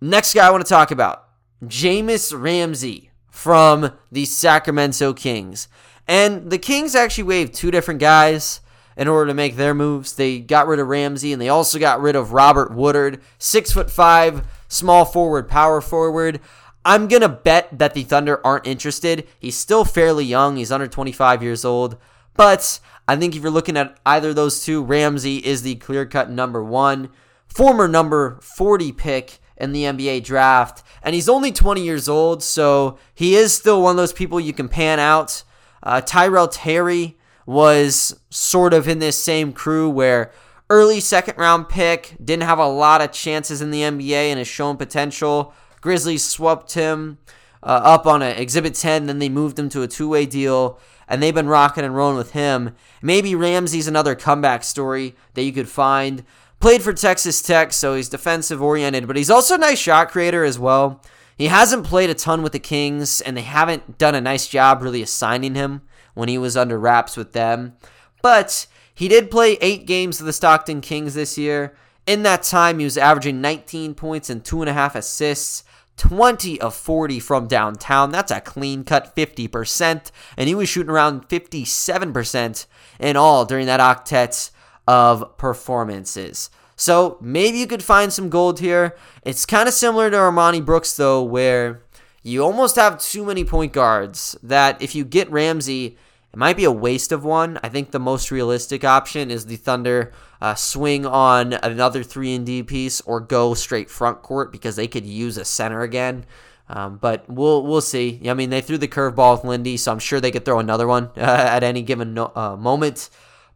Next 0.01 0.35
guy 0.35 0.47
I 0.47 0.53
want 0.53 0.65
to 0.65 0.69
talk 0.69 0.93
about 0.93 1.31
Jahmi'us 1.65 2.33
Ramsey 2.33 3.11
from 3.29 3.91
the 4.13 4.25
Sacramento 4.25 5.15
Kings. 5.15 5.67
And 6.07 6.49
the 6.49 6.59
Kings 6.59 6.95
actually 6.95 7.25
waived 7.25 7.55
two 7.55 7.73
different 7.73 7.99
guys 7.99 8.61
in 8.97 9.09
order 9.09 9.27
to 9.27 9.35
make 9.35 9.57
their 9.57 9.75
moves. 9.75 10.13
They 10.13 10.39
got 10.39 10.69
rid 10.69 10.79
of 10.79 10.87
Ramsey 10.87 11.33
and 11.33 11.43
they 11.43 11.49
also 11.49 11.81
got 11.81 12.01
rid 12.01 12.15
of 12.15 12.33
Robert 12.33 12.73
Woodard, 12.73 13.21
six 13.37 13.73
foot 13.73 13.91
five, 13.91 14.47
small 14.69 15.05
forward, 15.05 15.49
power 15.49 15.81
forward. 15.81 16.41
I'm 16.85 17.09
going 17.09 17.23
to 17.23 17.29
bet 17.29 17.79
that 17.79 17.95
the 17.95 18.03
Thunder 18.03 18.45
aren't 18.45 18.67
interested. 18.67 19.27
He's 19.39 19.57
still 19.57 19.85
fairly 19.85 20.25
young. 20.25 20.57
He's 20.57 20.73
under 20.73 20.87
25 20.87 21.43
years 21.43 21.65
old. 21.65 21.97
But 22.35 22.81
I 23.09 23.17
think 23.17 23.35
if 23.35 23.43
you're 23.43 23.51
looking 23.51 23.77
at 23.77 23.99
either 24.05 24.31
of 24.31 24.37
those 24.37 24.65
two, 24.65 24.83
Ramsey 24.83 25.39
is 25.39 25.63
the 25.63 25.77
clear 25.77 26.05
cut 26.05 26.31
number 26.31 26.63
one, 26.63 27.11
former 27.47 27.89
number 27.89 28.39
40 28.43 28.93
pick 28.93 29.39
in 29.57 29.73
the 29.73 29.85
NBA 29.85 30.25
draft. 30.25 30.83
And 31.03 31.15
he's 31.15 31.29
only 31.29 31.53
20 31.53 31.83
years 31.83 32.09
old, 32.09 32.43
so 32.43 32.99
he 33.15 33.35
is 33.35 33.55
still 33.55 33.83
one 33.83 33.93
of 33.93 33.97
those 33.97 34.13
people 34.13 34.41
you 34.41 34.53
can 34.53 34.69
pan 34.69 34.99
out. 34.99 35.45
Uh, 35.83 36.01
Tyrell 36.01 36.49
Terry 36.49 37.17
was 37.47 38.19
sort 38.31 38.73
of 38.75 38.89
in 38.89 38.99
this 38.99 39.23
same 39.23 39.53
crew 39.53 39.89
where 39.89 40.33
early 40.71 41.01
second 41.01 41.37
round 41.37 41.69
pick, 41.69 42.17
didn't 42.23 42.45
have 42.45 42.59
a 42.59 42.67
lot 42.67 43.03
of 43.03 43.13
chances 43.13 43.61
in 43.61 43.71
the 43.71 43.83
NBA 43.83 44.31
and 44.31 44.39
has 44.39 44.49
shown 44.49 44.77
potential. 44.77 45.55
Grizzlies 45.85 46.25
swept 46.25 46.73
him 46.73 47.19
uh, 47.63 47.67
up 47.85 48.07
on 48.07 48.23
an 48.23 48.39
Exhibit 48.39 48.75
10, 48.75 49.05
then 49.05 49.19
they 49.19 49.29
moved 49.29 49.59
him 49.59 49.69
to 49.69 49.83
a 49.83 49.87
two 49.87 50.09
way 50.09 50.25
deal, 50.25 50.79
and 51.07 51.23
they've 51.23 51.35
been 51.35 51.47
rocking 51.47 51.85
and 51.85 51.95
rolling 51.95 52.17
with 52.17 52.33
him. 52.33 52.75
Maybe 53.03 53.35
Ramsey's 53.35 53.87
another 53.87 54.15
comeback 54.15 54.65
story 54.65 55.15
that 55.35 55.43
you 55.43 55.53
could 55.53 55.69
find. 55.69 56.25
Played 56.59 56.81
for 56.81 56.95
Texas 56.95 57.43
Tech, 57.43 57.75
so 57.75 57.95
he's 57.95 58.09
defensive 58.09 58.63
oriented, 58.63 59.07
but 59.07 59.17
he's 59.17 59.29
also 59.29 59.57
a 59.57 59.59
nice 59.59 59.79
shot 59.79 60.11
creator 60.11 60.43
as 60.43 60.59
well. 60.59 61.03
He 61.37 61.49
hasn't 61.49 61.85
played 61.85 62.09
a 62.09 62.15
ton 62.15 62.43
with 62.43 62.53
the 62.53 62.59
Kings, 62.59 63.21
and 63.21 63.37
they 63.37 63.43
haven't 63.43 63.99
done 63.99 64.15
a 64.15 64.23
nice 64.23 64.49
job 64.49 64.81
really 64.81 65.03
assigning 65.03 65.55
him 65.55 65.83
when 66.15 66.31
he 66.31 66.39
was 66.39 66.57
under 66.57 66.79
wraps 66.79 67.15
with 67.15 67.35
them. 67.35 67.75
But 68.23 68.67
he 68.95 69.07
did 69.07 69.31
play 69.31 69.59
eight 69.61 69.85
games 69.85 70.17
for 70.17 70.25
the 70.25 70.33
Stockton 70.33 70.81
Kings 70.81 71.13
this 71.13 71.37
year. 71.37 71.77
In 72.07 72.23
that 72.23 72.43
time, 72.43 72.79
he 72.79 72.85
was 72.87 72.99
averaging 72.99 73.43
19 73.43 73.95
points 73.95 74.31
and 74.31 74.43
two 74.43 74.63
and 74.63 74.69
a 74.71 74.75
half 74.75 74.95
assists. 74.95 75.65
20 75.97 76.61
of 76.61 76.75
40 76.75 77.21
from 77.21 77.47
downtown. 77.47 78.11
That's 78.11 78.33
a 78.33 78.41
clean 78.41 78.85
cut 78.85 79.15
50%. 79.15 80.11
And 80.37 80.49
he 80.49 80.55
was 80.55 80.69
shooting 80.69 80.91
around 80.91 81.29
57% 81.29 82.67
in 83.01 83.17
all 83.17 83.45
during 83.45 83.67
that 83.67 83.81
octet 83.81 84.51
of 84.87 85.37
performances. 85.37 86.51
So 86.77 87.19
maybe 87.21 87.59
you 87.59 87.67
could 87.67 87.83
find 87.83 88.13
some 88.13 88.29
gold 88.29 88.61
here. 88.61 88.97
It's 89.23 89.47
kind 89.47 89.69
of 89.69 89.75
similar 89.75 90.11
to 90.11 90.17
Armoni 90.17 90.65
Brooks, 90.65 90.97
though, 90.97 91.23
where 91.23 91.83
you 92.23 92.43
almost 92.43 92.77
have 92.77 93.01
too 93.01 93.25
many 93.25 93.45
point 93.45 93.73
guards 93.73 94.37
that 94.43 94.81
if 94.83 94.95
you 94.95 95.05
get 95.05 95.31
Ramsey, 95.31 95.97
it 96.35 96.39
might 96.39 96.57
be 96.57 96.65
a 96.65 96.73
waste 96.73 97.13
of 97.13 97.25
one. 97.25 97.61
I 97.63 97.69
think 97.69 97.93
the 97.93 98.01
most 98.01 98.33
realistic 98.33 98.83
option 98.83 99.31
is 99.31 99.47
the 99.47 99.55
Thunder 99.55 100.11
uh, 100.41 100.57
swing 100.57 101.07
on 101.07 101.53
another 101.53 102.03
3 102.03 102.35
and 102.35 102.45
D 102.45 102.65
piece 102.65 103.01
or 103.03 103.21
go 103.21 103.55
straight 103.55 103.89
front 103.89 104.21
court 104.23 104.51
because 104.51 104.75
they 104.75 104.89
could 104.89 105.07
use 105.07 105.39
a 105.39 105.45
center 105.45 105.83
again. 105.83 106.25
Um, 106.69 106.97
but 106.97 107.25
we'll 107.31 107.63
we'll 107.63 107.81
see. 107.81 108.21
I 108.27 108.35
mean, 108.35 108.51
they 108.51 108.61
threw 108.61 108.79
the 108.79 108.89
curveball 108.89 109.37
with 109.37 109.45
Lindy, 109.45 109.77
so 109.77 109.93
I'm 109.93 110.01
sure 110.01 110.21
they 110.21 110.33
could 110.33 110.45
throw 110.45 110.59
another 110.59 110.89
one 110.89 111.13
uh, 111.17 111.21
at 111.21 111.63
any 111.63 111.83
given 111.83 112.15
no, 112.15 112.33
uh, 112.35 112.57
moment. 112.57 113.11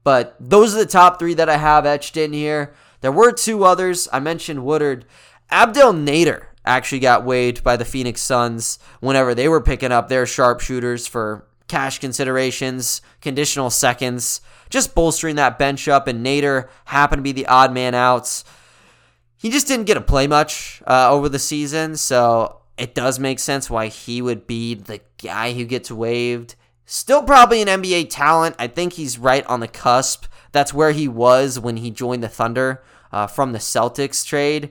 But 0.05 0.37
those 0.39 0.73
are 0.73 0.79
the 0.79 0.87
top 0.87 1.19
three 1.19 1.35
that 1.35 1.49
I 1.49 1.57
have 1.57 1.85
etched 1.85 2.17
in 2.17 2.33
here. 2.33 2.75
There 3.01 3.11
were 3.11 3.33
two 3.33 3.65
others. 3.65 4.07
I 4.13 4.21
mentioned 4.21 4.65
Woodard. 4.65 5.05
Abdel 5.51 5.95
Nader 5.95 6.45
actually 6.65 7.01
got 7.01 7.25
waived 7.25 7.65
by 7.65 7.77
the 7.77 7.85
Phoenix 7.85 8.21
Suns 8.21 8.79
whenever 9.01 9.35
they 9.35 9.49
were 9.49 9.61
picking 9.61 9.91
up 9.91 10.09
their 10.09 10.27
sharpshooters 10.27 11.09
for 11.09 11.48
cash 11.69 11.99
considerations, 11.99 13.01
conditional 13.21 13.71
seconds, 13.71 14.41
just 14.71 14.95
bolstering 14.95 15.37
that 15.37 15.59
bench 15.59 15.87
up. 15.87 16.09
And 16.09 16.25
Nader 16.25 16.69
happened 16.87 17.21
to 17.21 17.25
be 17.25 17.33
the 17.33 17.47
odd 17.47 17.73
man 17.73 17.95
out. 17.95 18.43
He 19.37 19.51
just 19.51 19.69
didn't 19.69 19.87
get 19.87 19.95
to 19.95 20.01
play 20.01 20.27
much 20.27 20.83
uh, 20.87 21.11
over 21.11 21.29
the 21.29 21.39
season, 21.39 21.97
so 21.97 22.61
it 22.77 22.95
does 22.95 23.19
make 23.19 23.39
sense 23.39 23.71
why 23.71 23.87
he 23.87 24.21
would 24.21 24.47
be 24.47 24.75
the 24.75 25.01
guy 25.23 25.53
who 25.53 25.65
gets 25.65 25.91
waived. 25.91 26.57
Still 26.87 27.23
probably 27.23 27.61
an 27.61 27.69
NBA 27.69 28.09
talent. 28.11 28.57
I 28.59 28.67
think 28.67 28.95
he's 28.95 29.19
right 29.19 29.45
on 29.47 29.61
the 29.61 29.69
cusp. 29.69 30.25
That's 30.53 30.73
where 30.73 30.93
he 30.93 31.07
was 31.07 31.61
when 31.61 31.77
he 31.77 31.91
joined 31.91 32.23
the 32.23 32.29
Thunder 32.29 32.83
uh, 33.13 33.27
from 33.27 33.53
the 33.53 33.59
Celtics 33.59 34.25
trade. 34.25 34.71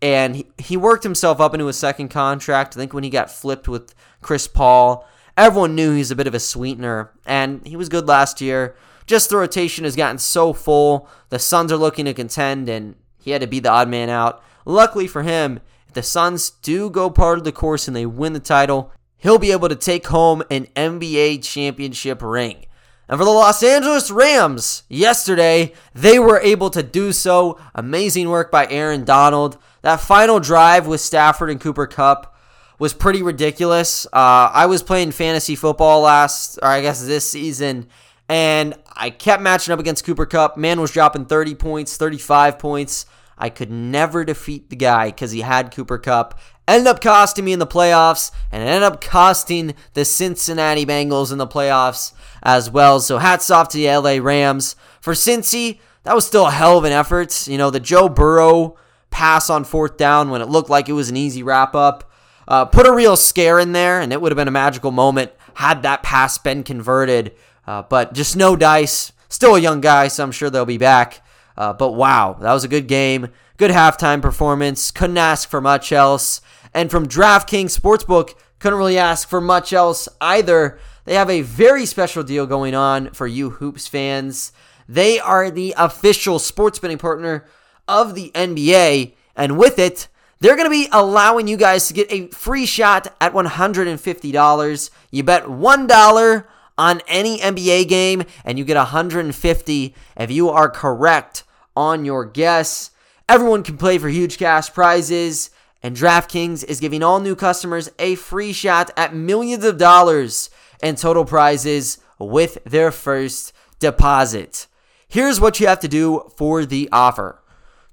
And 0.00 0.36
he, 0.36 0.46
he 0.58 0.76
worked 0.76 1.02
himself 1.02 1.40
up 1.40 1.54
into 1.54 1.68
a 1.68 1.72
second 1.72 2.08
contract. 2.08 2.76
I 2.76 2.80
think 2.80 2.94
when 2.94 3.04
he 3.04 3.10
got 3.10 3.30
flipped 3.30 3.68
with 3.68 3.94
Chris 4.22 4.48
Paul, 4.48 5.06
everyone 5.38 5.76
knew 5.76 5.94
he's 5.94 6.10
a 6.10 6.16
bit 6.16 6.26
of 6.26 6.34
a 6.34 6.40
sweetener. 6.40 7.12
And 7.24 7.64
he 7.66 7.76
was 7.76 7.88
good 7.88 8.08
last 8.08 8.40
year. 8.40 8.74
Just 9.06 9.30
the 9.30 9.36
rotation 9.36 9.84
has 9.84 9.96
gotten 9.96 10.18
so 10.18 10.52
full. 10.52 11.08
The 11.30 11.38
Suns 11.38 11.72
are 11.72 11.76
looking 11.76 12.04
to 12.04 12.12
contend, 12.12 12.68
and 12.68 12.96
he 13.22 13.30
had 13.30 13.40
to 13.40 13.46
be 13.46 13.60
the 13.60 13.70
odd 13.70 13.88
man 13.88 14.10
out. 14.10 14.42
Luckily 14.66 15.06
for 15.06 15.22
him, 15.22 15.60
if 15.86 15.94
the 15.94 16.02
Suns 16.02 16.50
do 16.50 16.90
go 16.90 17.08
part 17.08 17.38
of 17.38 17.44
the 17.44 17.52
course 17.52 17.88
and 17.88 17.96
they 17.96 18.04
win 18.04 18.34
the 18.34 18.40
title, 18.40 18.92
he'll 19.16 19.38
be 19.38 19.52
able 19.52 19.68
to 19.68 19.76
take 19.76 20.08
home 20.08 20.42
an 20.50 20.66
NBA 20.76 21.42
championship 21.42 22.20
ring. 22.20 22.66
And 23.08 23.18
for 23.18 23.24
the 23.24 23.30
Los 23.30 23.62
Angeles 23.62 24.10
Rams, 24.10 24.82
yesterday, 24.90 25.72
they 25.94 26.18
were 26.18 26.40
able 26.40 26.68
to 26.68 26.82
do 26.82 27.12
so. 27.12 27.58
Amazing 27.74 28.28
work 28.28 28.50
by 28.50 28.66
Aaron 28.66 29.04
Donald. 29.04 29.56
That 29.80 30.00
final 30.00 30.40
drive 30.40 30.86
with 30.86 31.00
Stafford 31.00 31.48
and 31.48 31.60
Cooper 31.60 31.86
Kupp 31.86 32.36
was 32.78 32.92
pretty 32.92 33.22
ridiculous. 33.22 34.06
Uh, 34.06 34.50
I 34.52 34.66
was 34.66 34.82
playing 34.82 35.12
fantasy 35.12 35.56
football 35.56 36.02
last, 36.02 36.58
or 36.62 36.68
I 36.68 36.80
guess 36.80 37.04
this 37.04 37.30
season, 37.30 37.88
and 38.28 38.74
I 38.94 39.10
kept 39.10 39.42
matching 39.42 39.72
up 39.72 39.80
against 39.80 40.04
Cooper 40.04 40.26
Kupp. 40.26 40.56
Man 40.56 40.80
was 40.80 40.92
dropping 40.92 41.26
30 41.26 41.54
points, 41.54 41.96
35 41.96 42.58
points. 42.58 43.06
I 43.36 43.50
could 43.50 43.70
never 43.70 44.24
defeat 44.24 44.68
the 44.68 44.76
guy 44.76 45.06
because 45.06 45.30
he 45.30 45.40
had 45.40 45.74
Cooper 45.74 45.98
Kupp. 45.98 46.38
Ended 46.66 46.88
up 46.88 47.00
costing 47.00 47.44
me 47.44 47.52
in 47.52 47.58
the 47.58 47.66
playoffs, 47.66 48.30
and 48.52 48.62
ended 48.62 48.82
up 48.82 49.00
costing 49.00 49.74
the 49.94 50.04
Cincinnati 50.04 50.84
Bengals 50.84 51.32
in 51.32 51.38
the 51.38 51.46
playoffs 51.46 52.12
as 52.42 52.70
well. 52.70 53.00
So 53.00 53.18
hats 53.18 53.50
off 53.50 53.68
to 53.70 53.78
the 53.78 53.88
LA 53.88 54.18
Rams. 54.22 54.76
For 55.00 55.14
Cincy, 55.14 55.80
that 56.02 56.14
was 56.14 56.26
still 56.26 56.46
a 56.46 56.50
hell 56.50 56.76
of 56.76 56.84
an 56.84 56.92
effort. 56.92 57.48
You 57.48 57.58
know, 57.58 57.70
the 57.70 57.80
Joe 57.80 58.08
Burrow 58.08 58.76
pass 59.10 59.48
on 59.48 59.64
fourth 59.64 59.96
down 59.96 60.30
when 60.30 60.42
it 60.42 60.48
looked 60.48 60.68
like 60.68 60.88
it 60.88 60.92
was 60.92 61.08
an 61.08 61.16
easy 61.16 61.42
wrap 61.42 61.74
up. 61.74 62.10
Uh, 62.48 62.64
put 62.64 62.86
a 62.86 62.92
real 62.92 63.14
scare 63.14 63.60
in 63.60 63.72
there, 63.72 64.00
and 64.00 64.12
it 64.12 64.20
would 64.20 64.32
have 64.32 64.36
been 64.36 64.48
a 64.48 64.50
magical 64.50 64.90
moment 64.90 65.30
had 65.58 65.82
that 65.82 66.04
pass 66.04 66.38
been 66.38 66.62
converted. 66.62 67.34
Uh, 67.66 67.82
but 67.82 68.14
just 68.14 68.36
no 68.36 68.54
dice. 68.54 69.12
Still 69.28 69.56
a 69.56 69.60
young 69.60 69.80
guy, 69.80 70.08
so 70.08 70.22
I'm 70.22 70.32
sure 70.32 70.48
they'll 70.48 70.64
be 70.64 70.78
back. 70.78 71.20
Uh, 71.56 71.72
but 71.72 71.92
wow, 71.92 72.38
that 72.40 72.52
was 72.52 72.62
a 72.62 72.68
good 72.68 72.86
game. 72.86 73.28
Good 73.56 73.72
halftime 73.72 74.22
performance. 74.22 74.92
Couldn't 74.92 75.18
ask 75.18 75.48
for 75.48 75.60
much 75.60 75.90
else. 75.90 76.40
And 76.72 76.90
from 76.90 77.08
DraftKings 77.08 77.76
Sportsbook, 77.76 78.34
couldn't 78.60 78.78
really 78.78 78.98
ask 78.98 79.28
for 79.28 79.40
much 79.40 79.72
else 79.72 80.08
either. 80.20 80.78
They 81.04 81.14
have 81.14 81.28
a 81.28 81.42
very 81.42 81.84
special 81.86 82.22
deal 82.22 82.46
going 82.46 82.76
on 82.76 83.10
for 83.10 83.26
you 83.26 83.50
Hoops 83.50 83.88
fans. 83.88 84.52
They 84.88 85.18
are 85.18 85.50
the 85.50 85.74
official 85.76 86.38
sports 86.38 86.78
betting 86.78 86.98
partner 86.98 87.46
of 87.88 88.14
the 88.14 88.30
NBA, 88.34 89.14
and 89.34 89.58
with 89.58 89.78
it, 89.78 90.06
they're 90.40 90.56
going 90.56 90.66
to 90.66 90.70
be 90.70 90.88
allowing 90.92 91.48
you 91.48 91.56
guys 91.56 91.88
to 91.88 91.94
get 91.94 92.10
a 92.12 92.28
free 92.28 92.66
shot 92.66 93.14
at 93.20 93.32
$150. 93.32 94.90
You 95.10 95.22
bet 95.22 95.44
$1 95.44 96.44
on 96.78 97.02
any 97.08 97.38
NBA 97.38 97.88
game 97.88 98.22
and 98.44 98.58
you 98.58 98.64
get 98.64 98.76
150 98.76 99.94
if 100.16 100.30
you 100.30 100.48
are 100.48 100.70
correct 100.70 101.44
on 101.76 102.04
your 102.04 102.24
guess. 102.24 102.90
Everyone 103.28 103.62
can 103.62 103.76
play 103.76 103.98
for 103.98 104.08
huge 104.08 104.38
cash 104.38 104.72
prizes, 104.72 105.50
and 105.82 105.94
DraftKings 105.94 106.64
is 106.64 106.80
giving 106.80 107.02
all 107.02 107.20
new 107.20 107.36
customers 107.36 107.90
a 107.98 108.14
free 108.14 108.52
shot 108.52 108.90
at 108.96 109.14
millions 109.14 109.64
of 109.64 109.76
dollars 109.76 110.48
and 110.82 110.96
total 110.96 111.24
prizes 111.24 111.98
with 112.18 112.58
their 112.64 112.90
first 112.90 113.52
deposit. 113.78 114.66
Here's 115.08 115.40
what 115.40 115.60
you 115.60 115.66
have 115.66 115.80
to 115.80 115.88
do 115.88 116.30
for 116.36 116.64
the 116.64 116.88
offer. 116.90 117.40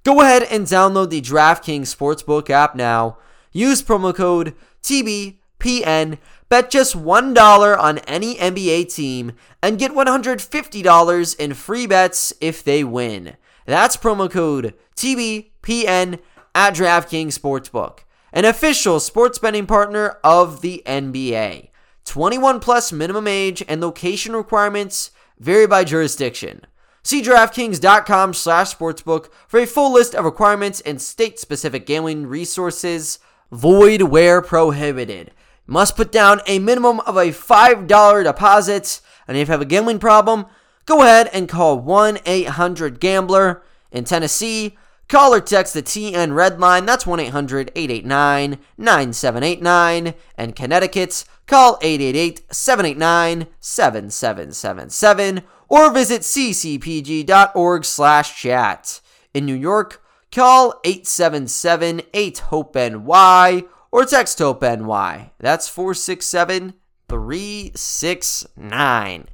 Go 0.05 0.21
ahead 0.21 0.43
and 0.43 0.67
download 0.67 1.09
the 1.09 1.19
DraftKings 1.19 1.93
Sportsbook 1.93 2.51
app 2.51 2.75
now. 2.75 3.17
Use 3.51 3.81
promo 3.81 4.13
code 4.13 4.53
TBPN. 4.83 6.19
Bet 6.47 6.69
just 6.69 6.95
$1 6.95 7.77
on 7.79 7.97
any 7.97 8.35
NBA 8.35 8.93
team 8.93 9.31
and 9.63 9.79
get 9.79 9.93
$150 9.93 11.39
in 11.39 11.53
free 11.55 11.88
bets 11.88 12.33
if 12.39 12.63
they 12.63 12.83
win. 12.83 13.35
That's 13.65 13.97
promo 13.97 14.29
code 14.29 14.75
TBPN 14.95 16.19
at 16.53 16.75
DraftKings 16.75 17.39
Sportsbook, 17.39 18.01
an 18.31 18.45
official 18.45 19.00
sports 19.00 19.39
betting 19.39 19.65
partner 19.65 20.19
of 20.24 20.62
the 20.62 20.83
NBA. 20.85 21.69
21 22.05 22.59
plus 22.59 22.91
minimum 22.91 23.27
age 23.27 23.63
and 23.67 23.81
location 23.81 24.35
requirements 24.35 25.09
vary 25.39 25.65
by 25.65 25.83
jurisdiction. 25.83 26.62
See 27.05 27.21
DraftKings.com 27.21 28.33
slash 28.33 28.75
sportsbook 28.75 29.29
for 29.47 29.59
a 29.59 29.67
full 29.67 29.93
list 29.93 30.15
of 30.15 30.25
requirements 30.25 30.81
and 30.81 31.00
state-specific 31.00 31.85
gambling 31.85 32.25
resources. 32.25 33.19
Void 33.51 34.01
where 34.01 34.41
prohibited. 34.41 35.29
Must 35.67 35.95
put 35.95 36.12
down 36.12 36.41
a 36.47 36.57
minimum 36.57 37.01
of 37.01 37.15
a 37.15 37.27
$5 37.27 38.24
deposit. 38.24 39.01
And 39.27 39.38
if 39.38 39.47
you 39.47 39.51
have 39.51 39.62
a 39.62 39.65
gambling 39.65 40.00
problem, 40.00 40.47
go 40.88 41.03
ahead 41.03 41.29
and 41.31 41.47
call 41.47 41.79
1-800-GAMBLER. 41.79 43.62
In 43.91 44.03
Tennessee, 44.03 44.75
Call 45.07 45.35
or 45.35 45.41
text 45.41 45.75
the 45.75 45.83
TN 45.83 46.33
Red 46.33 46.59
Line, 46.59 46.88
that's 46.88 47.05
1 47.05 47.19
800 47.19 47.71
889 47.75 48.57
9789. 48.75 50.15
And 50.35 50.55
Connecticut's 50.55 51.25
call 51.45 51.77
888 51.83 52.41
789 52.51 53.47
7777 53.59 55.43
or 55.67 55.91
visit 55.91 56.22
ccpg.org 56.22 57.86
slash 57.86 58.41
chat. 58.41 59.01
In 59.34 59.45
New 59.45 59.55
York, 59.55 60.01
call 60.31 60.79
877 60.84 62.01
8 62.13 62.39
HOPE 62.39 62.75
NY 62.75 63.63
or 63.91 64.05
text 64.05 64.39
HOPE 64.39 64.62
NY. 64.62 65.31
That's 65.39 65.67
467 65.67 66.74
369. 67.07 69.25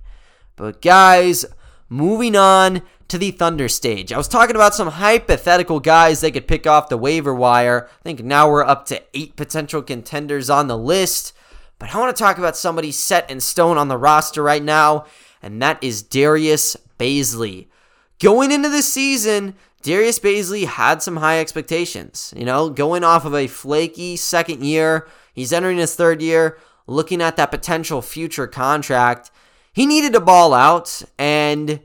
But 0.55 0.81
guys, 0.81 1.45
moving 1.89 2.35
on 2.35 2.81
to 3.07 3.17
the 3.17 3.31
Thunder 3.31 3.67
stage. 3.67 4.13
I 4.13 4.17
was 4.17 4.29
talking 4.29 4.55
about 4.55 4.73
some 4.73 4.87
hypothetical 4.87 5.81
guys 5.81 6.21
they 6.21 6.31
could 6.31 6.47
pick 6.47 6.65
off 6.65 6.87
the 6.87 6.97
waiver 6.97 7.35
wire. 7.35 7.89
I 7.89 8.03
think 8.03 8.23
now 8.23 8.49
we're 8.49 8.63
up 8.63 8.85
to 8.85 9.03
eight 9.13 9.35
potential 9.35 9.81
contenders 9.81 10.49
on 10.49 10.67
the 10.67 10.77
list. 10.77 11.33
But 11.77 11.93
I 11.93 11.99
want 11.99 12.15
to 12.15 12.23
talk 12.23 12.37
about 12.37 12.55
somebody 12.55 12.91
set 12.91 13.29
in 13.29 13.41
stone 13.41 13.77
on 13.77 13.87
the 13.87 13.97
roster 13.97 14.43
right 14.43 14.63
now, 14.63 15.05
and 15.41 15.61
that 15.61 15.83
is 15.83 16.01
Darius 16.01 16.77
Bazley. 16.99 17.67
going 18.19 18.51
into 18.51 18.69
the 18.69 18.83
season, 18.83 19.55
Darius 19.81 20.19
Bazley 20.19 20.65
had 20.65 21.01
some 21.01 21.17
high 21.17 21.39
expectations. 21.39 22.33
You 22.37 22.45
know, 22.45 22.69
going 22.69 23.03
off 23.03 23.25
of 23.25 23.33
a 23.33 23.47
flaky 23.47 24.15
second 24.15 24.63
year, 24.63 25.07
he's 25.33 25.51
entering 25.51 25.77
his 25.77 25.95
third 25.95 26.21
year, 26.21 26.57
looking 26.85 27.21
at 27.21 27.35
that 27.37 27.51
potential 27.51 28.01
future 28.01 28.47
contract. 28.47 29.31
He 29.73 29.85
needed 29.85 30.13
to 30.13 30.21
ball 30.21 30.53
out, 30.53 31.01
and 31.17 31.79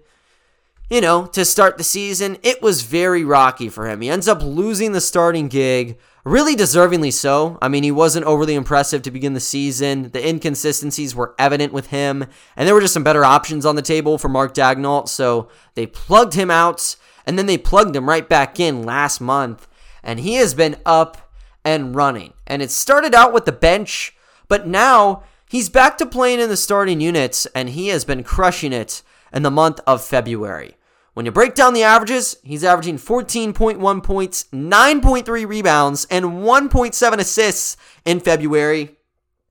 you 0.89 1.01
know, 1.01 1.27
to 1.27 1.45
start 1.45 1.79
the 1.79 1.85
season, 1.85 2.39
it 2.43 2.63
was 2.63 2.83
very 2.83 3.25
rocky 3.25 3.69
for 3.69 3.89
him. 3.89 4.01
He 4.01 4.09
ends 4.09 4.29
up 4.29 4.43
losing 4.43 4.93
the 4.93 5.01
starting 5.01 5.49
gig, 5.49 5.99
really 6.25 6.55
deservingly 6.55 7.13
so. 7.13 7.59
I 7.61 7.69
mean, 7.69 7.83
he 7.83 7.91
wasn't 7.91 8.27
overly 8.27 8.55
impressive 8.55 9.03
to 9.03 9.11
begin 9.11 9.35
the 9.35 9.41
season. 9.41 10.11
The 10.11 10.27
inconsistencies 10.27 11.15
were 11.15 11.35
evident 11.39 11.73
with 11.73 11.89
him, 11.89 12.27
and 12.57 12.67
there 12.67 12.75
were 12.75 12.81
just 12.81 12.95
some 12.95 13.05
better 13.05 13.25
options 13.25 13.67
on 13.67 13.75
the 13.75 13.83
table 13.83 14.17
for 14.17 14.29
Mark 14.29 14.55
Daigneault, 14.55 15.09
so 15.09 15.49
they 15.75 15.87
plugged 15.87 16.35
him 16.35 16.53
out, 16.53 16.97
and 17.27 17.37
then 17.37 17.47
they 17.47 17.59
plugged 17.59 17.97
him 17.97 18.09
right 18.09 18.29
back 18.29 18.61
in 18.61 18.85
last 18.85 19.21
month, 19.21 19.67
and 20.05 20.21
he 20.21 20.35
has 20.35 20.55
been 20.55 20.77
up 20.87 21.33
and 21.65 21.97
running. 21.97 22.33
And 22.47 22.63
it 22.63 22.71
started 22.71 23.13
out 23.13 23.33
with 23.33 23.45
the 23.45 23.51
bench, 23.51 24.17
but 24.47 24.69
now 24.69 25.25
he's 25.49 25.69
back 25.69 25.99
to 25.99 26.07
playing 26.07 26.39
in 26.39 26.49
the 26.49 26.57
starting 26.57 27.01
units, 27.01 27.47
and 27.47 27.71
he 27.71 27.89
has 27.89 28.05
been 28.05 28.23
crushing 28.23 28.73
it 28.73 29.03
in 29.37 29.43
the 29.43 29.51
month 29.51 29.81
of 29.87 30.03
February. 30.03 30.77
When 31.13 31.27
you 31.27 31.33
break 31.33 31.55
down 31.55 31.75
the 31.75 31.83
averages, 31.83 32.39
he's 32.43 32.65
averaging 32.65 32.97
14.1 32.97 34.03
points, 34.03 34.47
9.3 34.53 35.47
rebounds, 35.47 36.07
and 36.11 36.25
1.7 36.25 37.19
assists 37.19 37.77
in 38.07 38.21
February, 38.21 38.97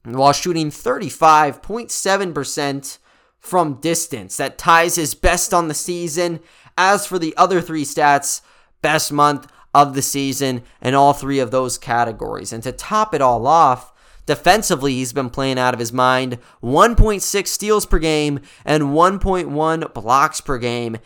while 0.03 0.33
shooting 0.33 0.71
35.7% 0.71 2.97
from 3.37 3.75
distance. 3.75 4.37
That 4.37 4.57
ties 4.57 4.95
his 4.95 5.13
best 5.13 5.53
on 5.53 5.67
the 5.67 5.75
season. 5.75 6.39
As 6.77 7.05
for 7.05 7.19
the 7.19 7.37
other 7.37 7.61
three 7.61 7.85
stats, 7.85 8.41
best 8.81 9.11
month 9.11 9.47
of 9.73 9.93
the 9.93 10.01
season 10.01 10.63
in 10.81 10.95
all 10.95 11.13
three 11.13 11.39
of 11.39 11.51
those 11.51 11.77
categories. 11.77 12.51
And 12.51 12.63
to 12.63 12.71
top 12.71 13.13
it 13.13 13.21
all 13.21 13.45
off, 13.45 13.93
Defensively, 14.25 14.93
he's 14.93 15.13
been 15.13 15.29
playing 15.29 15.59
out 15.59 15.73
of 15.73 15.79
his 15.79 15.93
mind 15.93 16.39
1.6 16.63 17.47
steals 17.47 17.85
per 17.85 17.99
game 17.99 18.39
and 18.63 18.83
1.1 18.85 19.93
blocks 19.93 20.41
per 20.41 20.57
game. 20.57 20.97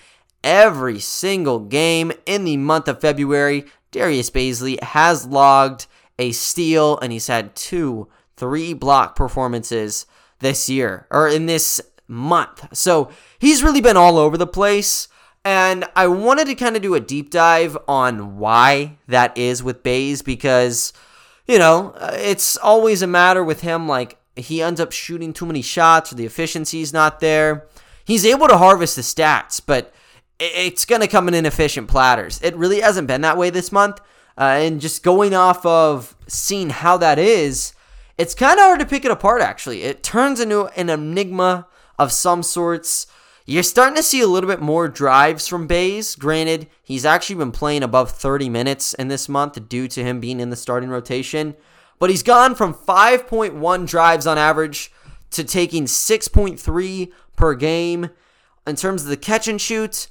Every 0.43 0.99
single 0.99 1.59
game 1.59 2.13
in 2.25 2.45
the 2.45 2.57
month 2.57 2.87
of 2.87 3.01
February, 3.01 3.65
Darius 3.91 4.29
Bazley 4.29 4.81
has 4.81 5.25
logged 5.25 5.87
a 6.17 6.31
steal 6.31 6.97
and 6.99 7.11
he's 7.11 7.27
had 7.27 7.55
two 7.55 8.07
three 8.37 8.73
block 8.73 9.15
performances 9.15 10.05
this 10.39 10.69
year 10.69 11.07
or 11.11 11.27
in 11.27 11.45
this 11.45 11.81
month. 12.07 12.65
So 12.75 13.11
he's 13.37 13.63
really 13.63 13.81
been 13.81 13.97
all 13.97 14.17
over 14.17 14.37
the 14.37 14.47
place. 14.47 15.09
And 15.45 15.85
I 15.95 16.07
wanted 16.07 16.47
to 16.47 16.55
kind 16.55 16.75
of 16.75 16.81
do 16.81 16.95
a 16.95 16.99
deep 16.99 17.29
dive 17.29 17.77
on 17.87 18.37
why 18.37 18.97
that 19.07 19.37
is 19.37 19.63
with 19.63 19.83
Bays 19.83 20.21
because 20.21 20.91
you 21.49 21.57
know, 21.57 21.95
uh, 21.97 22.11
it's 22.13 22.57
always 22.57 23.01
a 23.01 23.07
matter 23.07 23.43
with 23.43 23.61
him 23.61 23.87
like 23.87 24.19
he 24.35 24.61
ends 24.61 24.79
up 24.79 24.91
shooting 24.91 25.33
too 25.33 25.47
many 25.47 25.63
shots 25.63 26.13
or 26.13 26.15
the 26.15 26.25
efficiency's 26.27 26.93
not 26.93 27.21
there. 27.21 27.65
He's 28.05 28.23
able 28.23 28.47
to 28.47 28.57
harvest 28.59 28.95
the 28.95 29.01
stats, 29.01 29.59
but 29.65 29.91
it's 30.39 30.85
going 30.85 31.01
to 31.01 31.07
come 31.07 31.27
in 31.27 31.33
inefficient 31.33 31.87
platters. 31.87 32.39
It 32.43 32.55
really 32.55 32.81
hasn't 32.81 33.07
been 33.07 33.21
that 33.21 33.35
way 33.35 33.49
this 33.49 33.71
month. 33.71 33.99
Uh, 34.37 34.59
and 34.61 34.79
just 34.79 35.01
going 35.01 35.33
off 35.33 35.65
of 35.65 36.15
seeing 36.27 36.69
how 36.69 36.97
that 36.97 37.17
is, 37.17 37.73
it's 38.19 38.35
kind 38.35 38.59
of 38.59 38.65
hard 38.65 38.79
to 38.79 38.85
pick 38.85 39.03
it 39.03 39.11
apart, 39.11 39.41
actually. 39.41 39.81
It 39.81 40.03
turns 40.03 40.39
into 40.39 40.67
an 40.67 40.89
enigma 40.89 41.67
of 41.97 42.11
some 42.11 42.43
sorts. 42.43 43.07
You're 43.49 43.63
starting 43.63 43.95
to 43.95 44.03
see 44.03 44.21
a 44.21 44.27
little 44.27 44.47
bit 44.47 44.61
more 44.61 44.87
drives 44.87 45.47
from 45.47 45.65
Bays. 45.65 46.15
Granted, 46.15 46.67
he's 46.83 47.03
actually 47.03 47.37
been 47.37 47.51
playing 47.51 47.81
above 47.81 48.11
30 48.11 48.47
minutes 48.47 48.93
in 48.93 49.07
this 49.07 49.27
month 49.27 49.67
due 49.67 49.87
to 49.87 50.03
him 50.03 50.19
being 50.19 50.39
in 50.39 50.51
the 50.51 50.55
starting 50.55 50.91
rotation. 50.91 51.55
But 51.97 52.11
he's 52.11 52.21
gone 52.21 52.53
from 52.53 52.75
5.1 52.75 53.87
drives 53.87 54.27
on 54.27 54.37
average 54.37 54.91
to 55.31 55.43
taking 55.43 55.85
6.3 55.85 57.11
per 57.35 57.55
game. 57.55 58.11
In 58.67 58.75
terms 58.75 59.01
of 59.01 59.09
the 59.09 59.17
catch 59.17 59.47
and 59.47 59.59
shoot, 59.59 60.09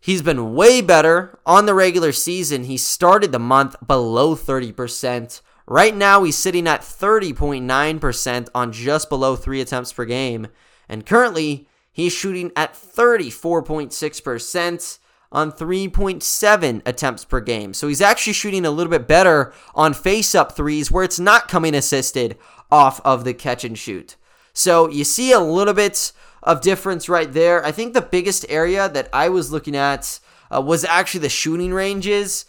he's 0.00 0.22
been 0.22 0.54
way 0.54 0.80
better 0.80 1.38
on 1.44 1.66
the 1.66 1.74
regular 1.74 2.12
season. 2.12 2.64
He 2.64 2.78
started 2.78 3.32
the 3.32 3.38
month 3.38 3.76
below 3.86 4.34
30%. 4.34 5.42
Right 5.66 5.94
now, 5.94 6.22
he's 6.22 6.38
sitting 6.38 6.66
at 6.66 6.80
30.9% 6.80 8.48
on 8.54 8.72
just 8.72 9.10
below 9.10 9.36
three 9.36 9.60
attempts 9.60 9.92
per 9.92 10.06
game. 10.06 10.46
And 10.88 11.04
currently, 11.04 11.67
He's 11.98 12.12
shooting 12.12 12.52
at 12.54 12.74
34.6% 12.74 14.98
on 15.32 15.50
3.7 15.50 16.82
attempts 16.86 17.24
per 17.24 17.40
game. 17.40 17.74
So 17.74 17.88
he's 17.88 18.00
actually 18.00 18.34
shooting 18.34 18.64
a 18.64 18.70
little 18.70 18.92
bit 18.92 19.08
better 19.08 19.52
on 19.74 19.94
face 19.94 20.32
up 20.32 20.52
threes 20.52 20.92
where 20.92 21.02
it's 21.02 21.18
not 21.18 21.48
coming 21.48 21.74
assisted 21.74 22.38
off 22.70 23.00
of 23.04 23.24
the 23.24 23.34
catch 23.34 23.64
and 23.64 23.76
shoot. 23.76 24.14
So 24.52 24.88
you 24.88 25.02
see 25.02 25.32
a 25.32 25.40
little 25.40 25.74
bit 25.74 26.12
of 26.44 26.60
difference 26.60 27.08
right 27.08 27.32
there. 27.32 27.64
I 27.64 27.72
think 27.72 27.94
the 27.94 28.00
biggest 28.00 28.46
area 28.48 28.88
that 28.88 29.08
I 29.12 29.28
was 29.28 29.50
looking 29.50 29.74
at 29.74 30.20
uh, 30.54 30.60
was 30.60 30.84
actually 30.84 31.22
the 31.22 31.28
shooting 31.28 31.74
ranges. 31.74 32.44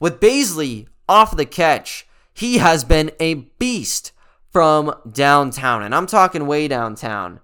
With 0.00 0.18
Bazley 0.18 0.86
off 1.06 1.36
the 1.36 1.44
catch, 1.44 2.06
he 2.32 2.56
has 2.56 2.84
been 2.84 3.10
a 3.20 3.34
beast 3.34 4.12
from 4.50 4.94
downtown, 5.12 5.82
and 5.82 5.94
I'm 5.94 6.06
talking 6.06 6.46
way 6.46 6.68
downtown 6.68 7.40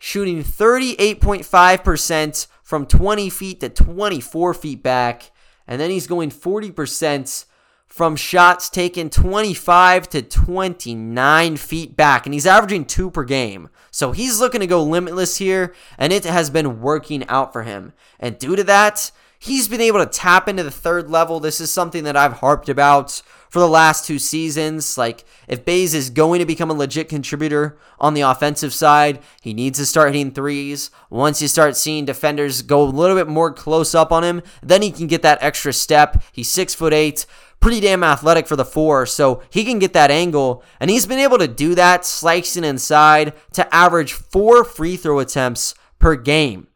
shooting 0.00 0.42
38.5% 0.42 2.46
from 2.62 2.86
20 2.86 3.30
feet 3.30 3.60
to 3.60 3.68
24 3.68 4.54
feet 4.54 4.82
back. 4.82 5.30
And 5.68 5.80
then 5.80 5.90
he's 5.90 6.08
going 6.08 6.30
40% 6.30 7.44
from 7.86 8.16
shots 8.16 8.68
taken 8.70 9.10
25 9.10 10.08
to 10.08 10.22
29 10.22 11.56
feet 11.56 11.96
back. 11.96 12.26
And 12.26 12.32
he's 12.32 12.46
averaging 12.46 12.86
two 12.86 13.10
per 13.10 13.24
game. 13.24 13.68
So 13.90 14.12
he's 14.12 14.40
looking 14.40 14.62
to 14.62 14.66
go 14.66 14.82
limitless 14.82 15.36
here. 15.36 15.74
And 15.98 16.10
it 16.12 16.24
has 16.24 16.48
been 16.48 16.80
working 16.80 17.28
out 17.28 17.52
for 17.52 17.64
him. 17.64 17.92
And 18.18 18.38
due 18.38 18.56
to 18.56 18.64
that, 18.64 19.10
he's 19.38 19.68
been 19.68 19.82
able 19.82 19.98
to 19.98 20.06
tap 20.06 20.48
into 20.48 20.62
the 20.62 20.70
third 20.70 21.10
level. 21.10 21.40
This 21.40 21.60
is 21.60 21.70
something 21.70 22.04
that 22.04 22.16
I've 22.16 22.34
harped 22.34 22.70
about 22.70 23.20
for 23.50 23.58
the 23.58 23.68
last 23.68 24.06
two 24.06 24.18
seasons. 24.18 24.96
Like, 24.96 25.24
if 25.46 25.64
Bays 25.64 25.92
is 25.92 26.08
going 26.08 26.38
to 26.38 26.46
become 26.46 26.70
a 26.70 26.74
legit 26.74 27.08
contributor 27.08 27.76
on 27.98 28.14
the 28.14 28.22
offensive 28.22 28.72
side, 28.72 29.20
he 29.42 29.52
needs 29.52 29.78
to 29.78 29.86
start 29.86 30.14
hitting 30.14 30.32
threes. 30.32 30.90
Once 31.10 31.42
you 31.42 31.48
start 31.48 31.76
seeing 31.76 32.06
defenders 32.06 32.62
go 32.62 32.82
a 32.82 32.84
little 32.84 33.16
bit 33.16 33.28
more 33.28 33.52
close 33.52 33.94
up 33.94 34.10
on 34.10 34.24
him, 34.24 34.42
then 34.62 34.80
he 34.80 34.90
can 34.90 35.06
get 35.06 35.22
that 35.22 35.42
extra 35.42 35.72
step. 35.72 36.22
He's 36.32 36.48
six 36.48 36.74
foot 36.74 36.94
eight 36.94 37.26
pretty 37.60 37.80
damn 37.80 38.02
athletic 38.02 38.46
for 38.46 38.56
the 38.56 38.64
four, 38.64 39.04
so 39.04 39.42
he 39.50 39.64
can 39.64 39.78
get 39.78 39.92
that 39.92 40.10
angle. 40.10 40.64
And 40.80 40.90
he's 40.90 41.06
been 41.06 41.18
able 41.18 41.38
to 41.38 41.46
do 41.46 41.74
that, 41.74 42.06
slicing 42.06 42.64
inside 42.64 43.34
to 43.52 43.74
average 43.74 44.14
four 44.14 44.64
free 44.64 44.96
throw 44.96 45.18
attempts 45.18 45.74
per 45.98 46.16
game. 46.16 46.68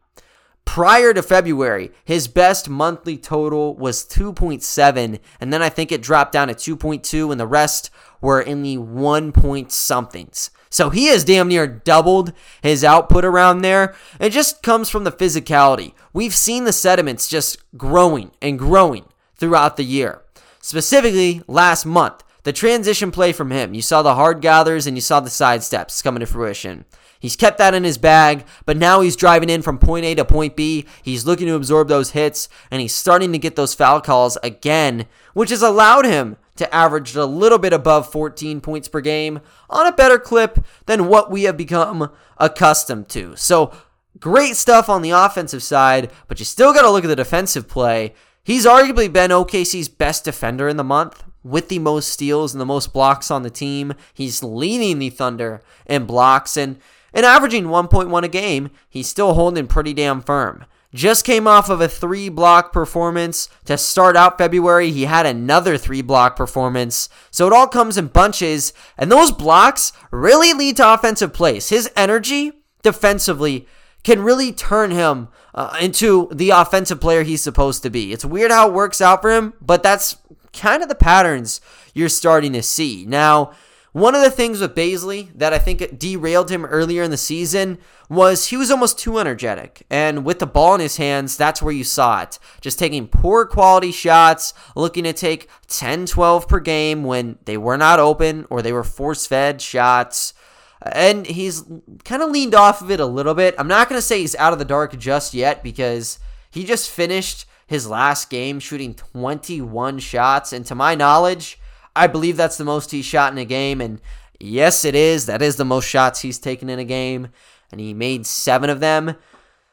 Prior 0.65 1.13
to 1.13 1.23
February, 1.23 1.91
his 2.03 2.27
best 2.27 2.67
monthly 2.67 3.17
total 3.17 3.75
was 3.75 4.03
2.7, 4.05 5.19
and 5.39 5.53
then 5.53 5.61
I 5.61 5.69
think 5.69 5.91
it 5.91 6.01
dropped 6.01 6.33
down 6.33 6.49
to 6.49 6.53
2.2, 6.53 7.31
and 7.31 7.39
the 7.39 7.47
rest 7.47 7.89
were 8.19 8.41
in 8.41 8.61
the 8.61 8.77
one 8.77 9.31
point 9.31 9.71
somethings. 9.71 10.49
So 10.69 10.89
he 10.89 11.05
has 11.05 11.23
damn 11.23 11.47
near 11.47 11.65
doubled 11.67 12.33
his 12.61 12.83
output 12.83 13.23
around 13.23 13.61
there. 13.61 13.95
It 14.19 14.31
just 14.31 14.61
comes 14.63 14.89
from 14.89 15.05
the 15.05 15.11
physicality. 15.11 15.93
We've 16.11 16.35
seen 16.35 16.65
the 16.65 16.73
sediments 16.73 17.29
just 17.29 17.57
growing 17.77 18.31
and 18.41 18.59
growing 18.59 19.05
throughout 19.37 19.77
the 19.77 19.85
year. 19.85 20.21
Specifically, 20.59 21.41
last 21.47 21.85
month, 21.85 22.23
the 22.43 22.51
transition 22.51 23.11
play 23.11 23.31
from 23.31 23.51
him. 23.51 23.73
You 23.73 23.81
saw 23.81 24.01
the 24.01 24.15
hard 24.15 24.41
gathers 24.41 24.85
and 24.85 24.97
you 24.97 25.01
saw 25.01 25.19
the 25.19 25.29
side 25.29 25.63
steps 25.63 26.01
coming 26.01 26.19
to 26.19 26.25
fruition. 26.25 26.85
He's 27.25 27.35
kept 27.35 27.57
that 27.57 27.73
in 27.73 27.83
his 27.83 27.97
bag, 27.97 28.45
but 28.67 28.77
now 28.77 29.01
he's 29.01 29.15
driving 29.15 29.49
in 29.49 29.63
from 29.63 29.79
point 29.79 30.05
A 30.05 30.13
to 30.13 30.23
point 30.23 30.55
B. 30.55 30.85
He's 31.01 31.25
looking 31.25 31.47
to 31.47 31.55
absorb 31.55 31.87
those 31.87 32.11
hits, 32.11 32.47
and 32.69 32.79
he's 32.79 32.93
starting 32.93 33.31
to 33.31 33.39
get 33.39 33.55
those 33.55 33.73
foul 33.73 33.99
calls 33.99 34.37
again, 34.43 35.07
which 35.33 35.49
has 35.49 35.63
allowed 35.63 36.05
him 36.05 36.37
to 36.57 36.71
average 36.71 37.15
a 37.15 37.25
little 37.25 37.57
bit 37.57 37.73
above 37.73 38.11
14 38.11 38.61
points 38.61 38.87
per 38.87 39.01
game 39.01 39.39
on 39.71 39.87
a 39.87 39.91
better 39.91 40.19
clip 40.19 40.63
than 40.85 41.07
what 41.07 41.31
we 41.31 41.45
have 41.45 41.57
become 41.57 42.11
accustomed 42.37 43.09
to. 43.09 43.35
So, 43.35 43.73
great 44.19 44.55
stuff 44.55 44.87
on 44.87 45.01
the 45.01 45.09
offensive 45.09 45.63
side, 45.63 46.11
but 46.27 46.37
you 46.37 46.45
still 46.45 46.75
got 46.75 46.83
to 46.83 46.91
look 46.91 47.05
at 47.05 47.07
the 47.07 47.15
defensive 47.15 47.67
play. 47.67 48.13
He's 48.43 48.67
arguably 48.67 49.11
been 49.11 49.31
OKC's 49.31 49.89
best 49.89 50.25
defender 50.25 50.69
in 50.69 50.77
the 50.77 50.83
month 50.83 51.23
with 51.43 51.69
the 51.69 51.79
most 51.79 52.09
steals 52.09 52.53
and 52.53 52.61
the 52.61 52.67
most 52.67 52.93
blocks 52.93 53.31
on 53.31 53.41
the 53.41 53.49
team. 53.49 53.95
He's 54.13 54.43
leading 54.43 54.99
the 54.99 55.09
Thunder 55.09 55.63
in 55.87 56.05
blocks 56.05 56.55
and 56.55 56.79
and 57.15 57.25
averaging 57.25 57.65
1.1 57.65 58.23
a 58.23 58.27
game, 58.27 58.69
he's 58.87 59.07
still 59.07 59.33
holding 59.33 59.65
pretty 59.65 59.93
damn 59.93 60.21
firm. 60.21 60.65
Just 60.93 61.25
came 61.25 61.47
off 61.47 61.69
of 61.69 61.81
a 61.81 61.89
three 61.89 62.29
block 62.29 62.71
performance 62.71 63.49
to 63.65 63.77
start 63.77 64.15
out 64.15 64.37
February. 64.37 64.91
He 64.91 65.05
had 65.05 65.25
another 65.25 65.77
three 65.77 66.01
block 66.01 66.35
performance. 66.35 67.09
So 67.31 67.47
it 67.47 67.53
all 67.53 67.67
comes 67.67 67.97
in 67.97 68.07
bunches, 68.07 68.71
and 68.97 69.11
those 69.11 69.31
blocks 69.31 69.91
really 70.11 70.53
lead 70.53 70.77
to 70.77 70.93
offensive 70.93 71.33
plays. 71.33 71.69
His 71.69 71.89
energy 71.97 72.53
defensively 72.81 73.67
can 74.03 74.21
really 74.21 74.53
turn 74.53 74.91
him 74.91 75.27
uh, 75.53 75.75
into 75.81 76.29
the 76.31 76.51
offensive 76.51 77.01
player 77.01 77.23
he's 77.23 77.41
supposed 77.41 77.83
to 77.83 77.89
be. 77.89 78.13
It's 78.13 78.23
weird 78.23 78.51
how 78.51 78.67
it 78.67 78.73
works 78.73 79.01
out 79.01 79.21
for 79.21 79.31
him, 79.31 79.53
but 79.59 79.83
that's 79.83 80.17
kind 80.53 80.81
of 80.81 80.89
the 80.89 80.95
patterns 80.95 81.59
you're 81.93 82.07
starting 82.07 82.53
to 82.53 82.63
see. 82.63 83.05
Now, 83.05 83.51
one 83.95 84.13
of 84.13 84.21
the 84.21 84.29
things 84.29 84.59
with 84.59 84.75
Bazley 84.75 85.29
that 85.35 85.53
I 85.53 85.57
think 85.57 85.97
derailed 85.97 86.51
him 86.51 86.65
earlier 86.65 87.01
in 87.01 87.11
the 87.11 87.17
season 87.17 87.77
was 88.09 88.47
he 88.47 88.57
was 88.57 88.69
almost 88.69 88.99
too 88.99 89.19
energetic. 89.19 89.85
And 89.89 90.25
with 90.25 90.39
the 90.39 90.45
ball 90.45 90.75
in 90.75 90.81
his 90.81 90.97
hands, 90.97 91.37
that's 91.37 91.61
where 91.61 91.73
you 91.73 91.85
saw 91.85 92.21
it. 92.21 92.37
Just 92.59 92.77
taking 92.77 93.07
poor 93.07 93.45
quality 93.45 93.93
shots, 93.93 94.53
looking 94.75 95.05
to 95.05 95.13
take 95.13 95.47
10, 95.67 96.07
12 96.07 96.45
per 96.45 96.59
game 96.59 97.05
when 97.05 97.37
they 97.45 97.55
were 97.55 97.77
not 97.77 98.01
open 98.01 98.45
or 98.49 98.61
they 98.61 98.73
were 98.73 98.83
force 98.83 99.27
fed 99.27 99.61
shots. 99.61 100.33
And 100.81 101.25
he's 101.25 101.63
kind 102.03 102.21
of 102.21 102.31
leaned 102.31 102.53
off 102.53 102.81
of 102.81 102.91
it 102.91 102.99
a 102.99 103.05
little 103.05 103.33
bit. 103.33 103.55
I'm 103.57 103.69
not 103.69 103.87
going 103.87 103.97
to 103.97 104.05
say 104.05 104.19
he's 104.19 104.35
out 104.35 104.51
of 104.51 104.59
the 104.59 104.65
dark 104.65 104.99
just 104.99 105.33
yet 105.33 105.63
because 105.63 106.19
he 106.51 106.65
just 106.65 106.91
finished 106.91 107.45
his 107.65 107.87
last 107.87 108.29
game 108.29 108.59
shooting 108.59 108.93
21 108.93 109.99
shots. 109.99 110.51
And 110.51 110.65
to 110.65 110.75
my 110.75 110.95
knowledge, 110.95 111.57
I 111.95 112.07
believe 112.07 112.37
that's 112.37 112.57
the 112.57 112.65
most 112.65 112.91
he's 112.91 113.05
shot 113.05 113.31
in 113.31 113.37
a 113.37 113.45
game. 113.45 113.81
And 113.81 114.01
yes, 114.39 114.85
it 114.85 114.95
is. 114.95 115.25
That 115.25 115.41
is 115.41 115.55
the 115.55 115.65
most 115.65 115.87
shots 115.87 116.21
he's 116.21 116.39
taken 116.39 116.69
in 116.69 116.79
a 116.79 116.85
game. 116.85 117.29
And 117.71 117.79
he 117.79 117.93
made 117.93 118.25
seven 118.25 118.69
of 118.69 118.79
them. 118.79 119.15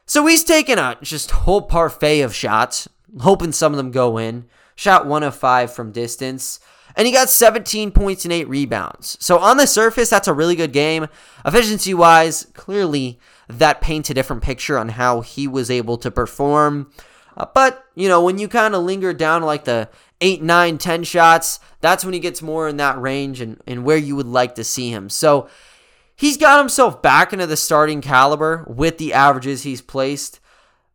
So 0.05 0.25
he's 0.25 0.43
taken 0.43 0.79
a 0.79 0.97
just 1.01 1.31
whole 1.31 1.61
parfait 1.61 2.21
of 2.21 2.35
shots, 2.35 2.89
hoping 3.21 3.51
some 3.51 3.73
of 3.73 3.77
them 3.77 3.91
go 3.91 4.17
in. 4.17 4.45
Shot 4.75 5.05
one 5.05 5.23
of 5.23 5.35
five 5.35 5.73
from 5.73 5.91
distance. 5.91 6.59
And 6.95 7.07
he 7.07 7.13
got 7.13 7.29
17 7.29 7.91
points 7.91 8.23
and 8.23 8.33
eight 8.33 8.47
rebounds. 8.47 9.17
So 9.19 9.39
on 9.39 9.57
the 9.57 9.65
surface, 9.65 10.09
that's 10.09 10.27
a 10.27 10.33
really 10.33 10.55
good 10.55 10.73
game. 10.73 11.07
Efficiency 11.45 11.93
wise, 11.93 12.47
clearly 12.53 13.19
that 13.47 13.81
paints 13.81 14.09
a 14.09 14.13
different 14.13 14.43
picture 14.43 14.77
on 14.77 14.89
how 14.89 15.21
he 15.21 15.47
was 15.47 15.71
able 15.71 15.97
to 15.97 16.11
perform. 16.11 16.91
Uh, 17.35 17.45
but, 17.53 17.85
you 17.95 18.07
know, 18.07 18.23
when 18.23 18.37
you 18.37 18.47
kind 18.47 18.75
of 18.75 18.83
linger 18.83 19.13
down 19.13 19.41
like 19.41 19.65
the 19.65 19.89
8, 20.23 20.41
9, 20.41 20.77
10 20.77 21.03
shots, 21.03 21.59
that's 21.81 22.05
when 22.05 22.13
he 22.13 22.19
gets 22.21 22.41
more 22.41 22.69
in 22.69 22.77
that 22.77 22.99
range 22.99 23.41
and, 23.41 23.61
and 23.67 23.83
where 23.83 23.97
you 23.97 24.15
would 24.15 24.25
like 24.25 24.55
to 24.55 24.63
see 24.63 24.89
him. 24.89 25.09
So 25.09 25.49
he's 26.15 26.37
got 26.37 26.59
himself 26.59 27.01
back 27.01 27.33
into 27.33 27.45
the 27.45 27.57
starting 27.57 27.99
caliber 27.99 28.65
with 28.69 28.99
the 28.99 29.11
averages 29.11 29.63
he's 29.63 29.81
placed. 29.81 30.39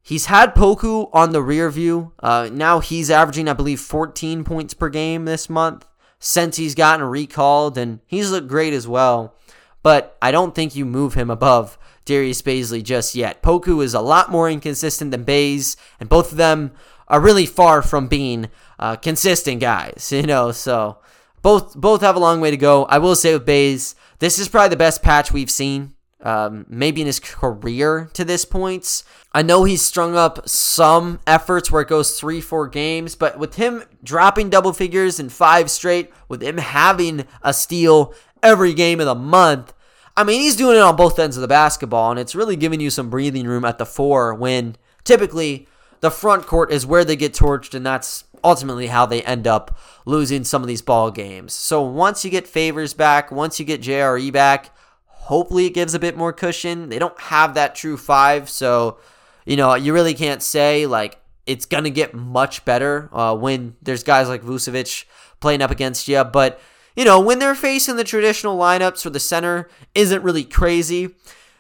He's 0.03 0.27
had 0.27 0.55
Poku 0.55 1.11
on 1.13 1.33
the 1.33 1.43
rear 1.43 1.69
view. 1.69 2.13
Uh, 2.21 2.49
now 2.51 2.81
he's 2.81 3.11
averaging, 3.11 3.49
I 3.49 3.53
believe, 3.53 3.81
14 3.81 4.45
points 4.45 4.73
per 4.73 4.89
game 4.89 5.27
this 5.27 5.51
month 5.51 5.87
since 6.19 6.57
he's 6.57 6.75
gotten 6.75 7.05
recalled, 7.05 7.77
and 7.77 8.01
he's 8.07 8.31
looked 8.31 8.49
great 8.49 8.73
as 8.73 8.89
well. 8.89 9.35
But 9.83 10.17
I 10.23 10.31
don't 10.31 10.55
think 10.55 10.75
you 10.75 10.87
move 10.87 11.13
him 11.13 11.29
above 11.29 11.79
Darius 12.07 12.41
Bazley 12.41 12.83
just 12.83 13.15
yet. 13.15 13.43
Poku 13.43 13.85
is 13.85 13.93
a 13.93 14.01
lot 14.01 14.31
more 14.31 14.49
inconsistent 14.49 15.11
than 15.11 15.25
Bays, 15.25 15.77
and 16.01 16.09
both 16.09 16.33
of 16.33 16.39
them 16.39 16.73
are 17.09 17.21
really 17.21 17.47
far 17.47 17.83
from 17.83 18.07
being 18.07 18.49
uh, 18.79 18.97
consistent 18.97 19.61
guys, 19.61 20.11
you 20.15 20.23
know. 20.23 20.53
So 20.53 20.99
both 21.43 21.75
both 21.75 22.01
have 22.01 22.17
a 22.17 22.21
long 22.21 22.41
way 22.41 22.51
to 22.51 22.57
go. 22.57 22.85
I 22.87 22.99
will 22.99 23.17
say 23.17 23.33
with 23.33 23.47
Bays, 23.47 23.95
this 24.19 24.39
is 24.39 24.49
probably 24.49 24.71
the 24.71 24.77
best 24.77 25.03
patch 25.03 25.33
we've 25.33 25.51
seen, 25.51 25.95
um, 26.23 26.67
maybe 26.69 27.01
in 27.01 27.07
his 27.07 27.21
career 27.21 28.11
to 28.15 28.25
this 28.25 28.45
point. 28.45 29.03
I 29.33 29.43
know 29.43 29.65
he's 29.65 29.83
strung 29.83 30.17
up 30.17 30.49
some 30.49 31.21
efforts 31.27 31.71
where 31.71 31.83
it 31.83 31.89
goes 31.89 32.19
three, 32.19 32.41
four 32.41 32.67
games, 32.67 33.15
but 33.15 33.39
with 33.39 33.57
him 33.57 33.85
dropping 34.03 34.51
double 34.51 34.73
figures 34.73 35.21
in 35.21 35.29
five 35.29 35.71
straight, 35.71 36.11
with 36.29 36.43
him 36.43 36.59
having 36.59 37.25
a 37.43 37.53
steal 37.53 38.15
every 38.43 38.73
game 38.75 39.01
of 39.01 39.07
the 39.07 39.15
month, 39.15 39.75
I 40.17 40.25
mean, 40.25 40.41
he's 40.41 40.57
doing 40.57 40.77
it 40.77 40.81
on 40.81 40.97
both 40.97 41.19
ends 41.21 41.37
of 41.37 41.43
the 41.43 41.49
basketball, 41.49 42.11
and 42.11 42.19
it's 42.19 42.35
really 42.35 42.57
giving 42.57 42.81
you 42.81 42.91
some 42.91 43.09
breathing 43.09 43.47
room 43.47 43.65
at 43.65 43.79
the 43.79 43.87
four 43.87 44.35
when 44.35 44.75
typically 45.05 45.69
the 46.01 46.11
front 46.11 46.47
court 46.47 46.73
is 46.73 46.85
where 46.85 47.05
they 47.05 47.15
get 47.15 47.33
torched, 47.35 47.75
and 47.75 47.87
that's 47.87 48.25
ultimately 48.43 48.89
how 48.89 49.07
they 49.07 49.23
end 49.23 49.47
up 49.47 49.79
losing 50.07 50.45
some 50.45 50.63
of 50.63 50.69
these 50.69 50.83
ball 50.83 51.11
games. 51.11 51.53
So 51.53 51.83
once 51.83 52.25
you 52.25 52.31
get 52.31 52.47
Favors 52.47 52.95
back, 52.95 53.31
once 53.31 53.59
you 53.59 53.67
get 53.67 53.83
JRE 53.83 54.33
back, 54.33 54.75
hopefully 55.07 55.67
it 55.67 55.75
gives 55.75 55.95
a 55.95 55.99
bit 55.99 56.17
more 56.17 56.33
cushion. 56.33 56.89
They 56.89 56.99
don't 56.99 57.19
have 57.21 57.55
that 57.55 57.75
true 57.75 57.97
five, 57.97 58.49
so 58.49 58.99
you 59.45 59.57
know 59.57 59.75
you 59.75 59.93
really 59.93 60.15
can't 60.15 60.43
say 60.43 60.87
like 60.87 61.21
it's 61.47 61.67
gonna 61.67 61.91
get 61.91 62.15
much 62.15 62.65
better 62.65 63.09
uh, 63.13 63.35
when 63.37 63.77
there's 63.83 64.03
guys 64.03 64.29
like 64.29 64.43
Vucevic 64.43 65.05
playing 65.41 65.63
up 65.63 65.71
against 65.71 66.09
you. 66.09 66.25
But 66.25 66.61
you 66.97 67.05
know 67.05 67.21
when 67.21 67.39
they're 67.39 67.55
facing 67.55 67.97
the 67.97 68.05
traditional 68.05 68.59
lineups 68.59 69.05
where 69.05 69.13
the 69.13 69.21
center 69.21 69.69
isn't 69.95 70.23
really 70.23 70.45
crazy, 70.45 71.15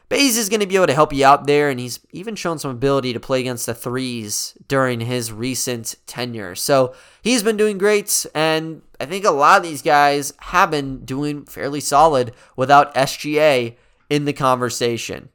Bays 0.08 0.38
is 0.38 0.48
going 0.48 0.60
to 0.60 0.66
be 0.66 0.76
able 0.76 0.86
to 0.86 0.94
help 0.94 1.12
you 1.12 1.26
out 1.26 1.46
there, 1.46 1.68
and 1.68 1.78
he's 1.78 2.00
even 2.12 2.34
shown 2.34 2.58
some 2.58 2.70
ability 2.70 3.12
to 3.12 3.20
play 3.20 3.40
against 3.40 3.66
the 3.66 3.74
threes 3.74 4.56
during 4.66 5.00
his 5.00 5.32
recent 5.32 5.96
tenure. 6.06 6.54
So 6.54 6.94
he's 7.20 7.42
been 7.42 7.58
doing 7.58 7.76
great, 7.76 8.24
and 8.34 8.80
I 8.98 9.04
think 9.04 9.26
a 9.26 9.30
lot 9.30 9.58
of 9.58 9.64
these 9.64 9.82
guys 9.82 10.32
have 10.38 10.70
been 10.70 11.04
doing 11.04 11.44
fairly 11.44 11.80
solid 11.80 12.32
without 12.56 12.94
SGA 12.94 13.76
in 14.08 14.24
the 14.24 14.32
conversation. 14.32 15.28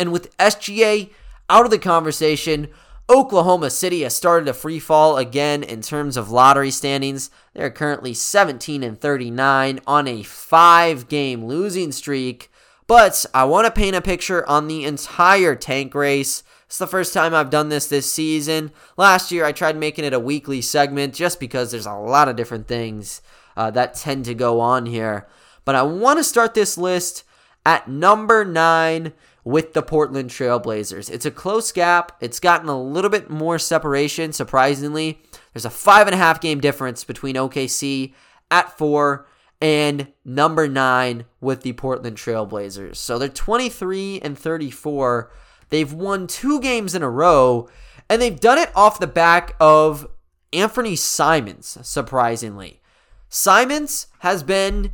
And 0.00 0.10
with 0.10 0.36
SGA 0.38 1.10
out 1.48 1.64
of 1.64 1.70
the 1.70 1.78
conversation, 1.78 2.68
Oklahoma 3.10 3.70
City 3.70 4.02
has 4.02 4.14
started 4.14 4.48
a 4.48 4.52
free 4.52 4.78
fall 4.78 5.16
again 5.16 5.62
in 5.62 5.80
terms 5.80 6.16
of 6.16 6.30
lottery 6.30 6.70
standings. 6.70 7.30
They're 7.54 7.70
currently 7.70 8.14
17 8.14 8.82
and 8.82 9.00
39 9.00 9.80
on 9.86 10.08
a 10.08 10.22
five 10.24 11.08
game 11.08 11.46
losing 11.46 11.92
streak. 11.92 12.50
But 12.88 13.26
I 13.34 13.44
want 13.44 13.66
to 13.66 13.70
paint 13.70 13.94
a 13.94 14.00
picture 14.00 14.48
on 14.48 14.66
the 14.66 14.84
entire 14.84 15.54
tank 15.54 15.94
race. 15.94 16.42
It's 16.66 16.78
the 16.78 16.86
first 16.86 17.12
time 17.12 17.34
I've 17.34 17.50
done 17.50 17.68
this 17.68 17.86
this 17.86 18.10
season. 18.10 18.72
Last 18.96 19.30
year, 19.30 19.44
I 19.44 19.52
tried 19.52 19.76
making 19.76 20.06
it 20.06 20.14
a 20.14 20.18
weekly 20.18 20.62
segment 20.62 21.14
just 21.14 21.38
because 21.38 21.70
there's 21.70 21.86
a 21.86 21.92
lot 21.92 22.28
of 22.28 22.36
different 22.36 22.66
things 22.66 23.20
uh, 23.58 23.70
that 23.72 23.94
tend 23.94 24.24
to 24.24 24.34
go 24.34 24.58
on 24.60 24.86
here. 24.86 25.28
But 25.66 25.74
I 25.74 25.82
want 25.82 26.18
to 26.18 26.24
start 26.24 26.54
this 26.54 26.78
list 26.78 27.24
at 27.66 27.88
number 27.88 28.42
nine 28.42 29.12
with 29.44 29.74
the 29.74 29.82
Portland 29.82 30.30
Trailblazers. 30.30 31.10
It's 31.10 31.26
a 31.26 31.30
close 31.30 31.72
gap. 31.72 32.12
It's 32.22 32.40
gotten 32.40 32.70
a 32.70 32.82
little 32.82 33.10
bit 33.10 33.28
more 33.28 33.58
separation, 33.58 34.32
surprisingly. 34.32 35.20
There's 35.52 35.66
a 35.66 35.70
five 35.70 36.06
and 36.06 36.14
a 36.14 36.18
half 36.18 36.40
game 36.40 36.58
difference 36.58 37.04
between 37.04 37.36
OKC 37.36 38.14
at 38.50 38.78
four 38.78 39.26
and 39.60 40.08
number 40.24 40.68
nine 40.68 41.24
with 41.40 41.62
the 41.62 41.72
Portland 41.72 42.16
Trailblazers. 42.16 42.96
So 42.96 43.18
they're 43.18 43.28
23 43.28 44.20
and 44.20 44.38
34. 44.38 45.30
They've 45.70 45.92
won 45.92 46.26
two 46.26 46.60
games 46.60 46.94
in 46.94 47.02
a 47.02 47.10
row, 47.10 47.68
and 48.08 48.22
they've 48.22 48.38
done 48.38 48.58
it 48.58 48.70
off 48.74 49.00
the 49.00 49.06
back 49.06 49.54
of 49.60 50.06
Anfernee 50.52 50.96
Simons, 50.96 51.78
surprisingly. 51.82 52.80
Simons 53.28 54.06
has 54.20 54.42
been 54.42 54.92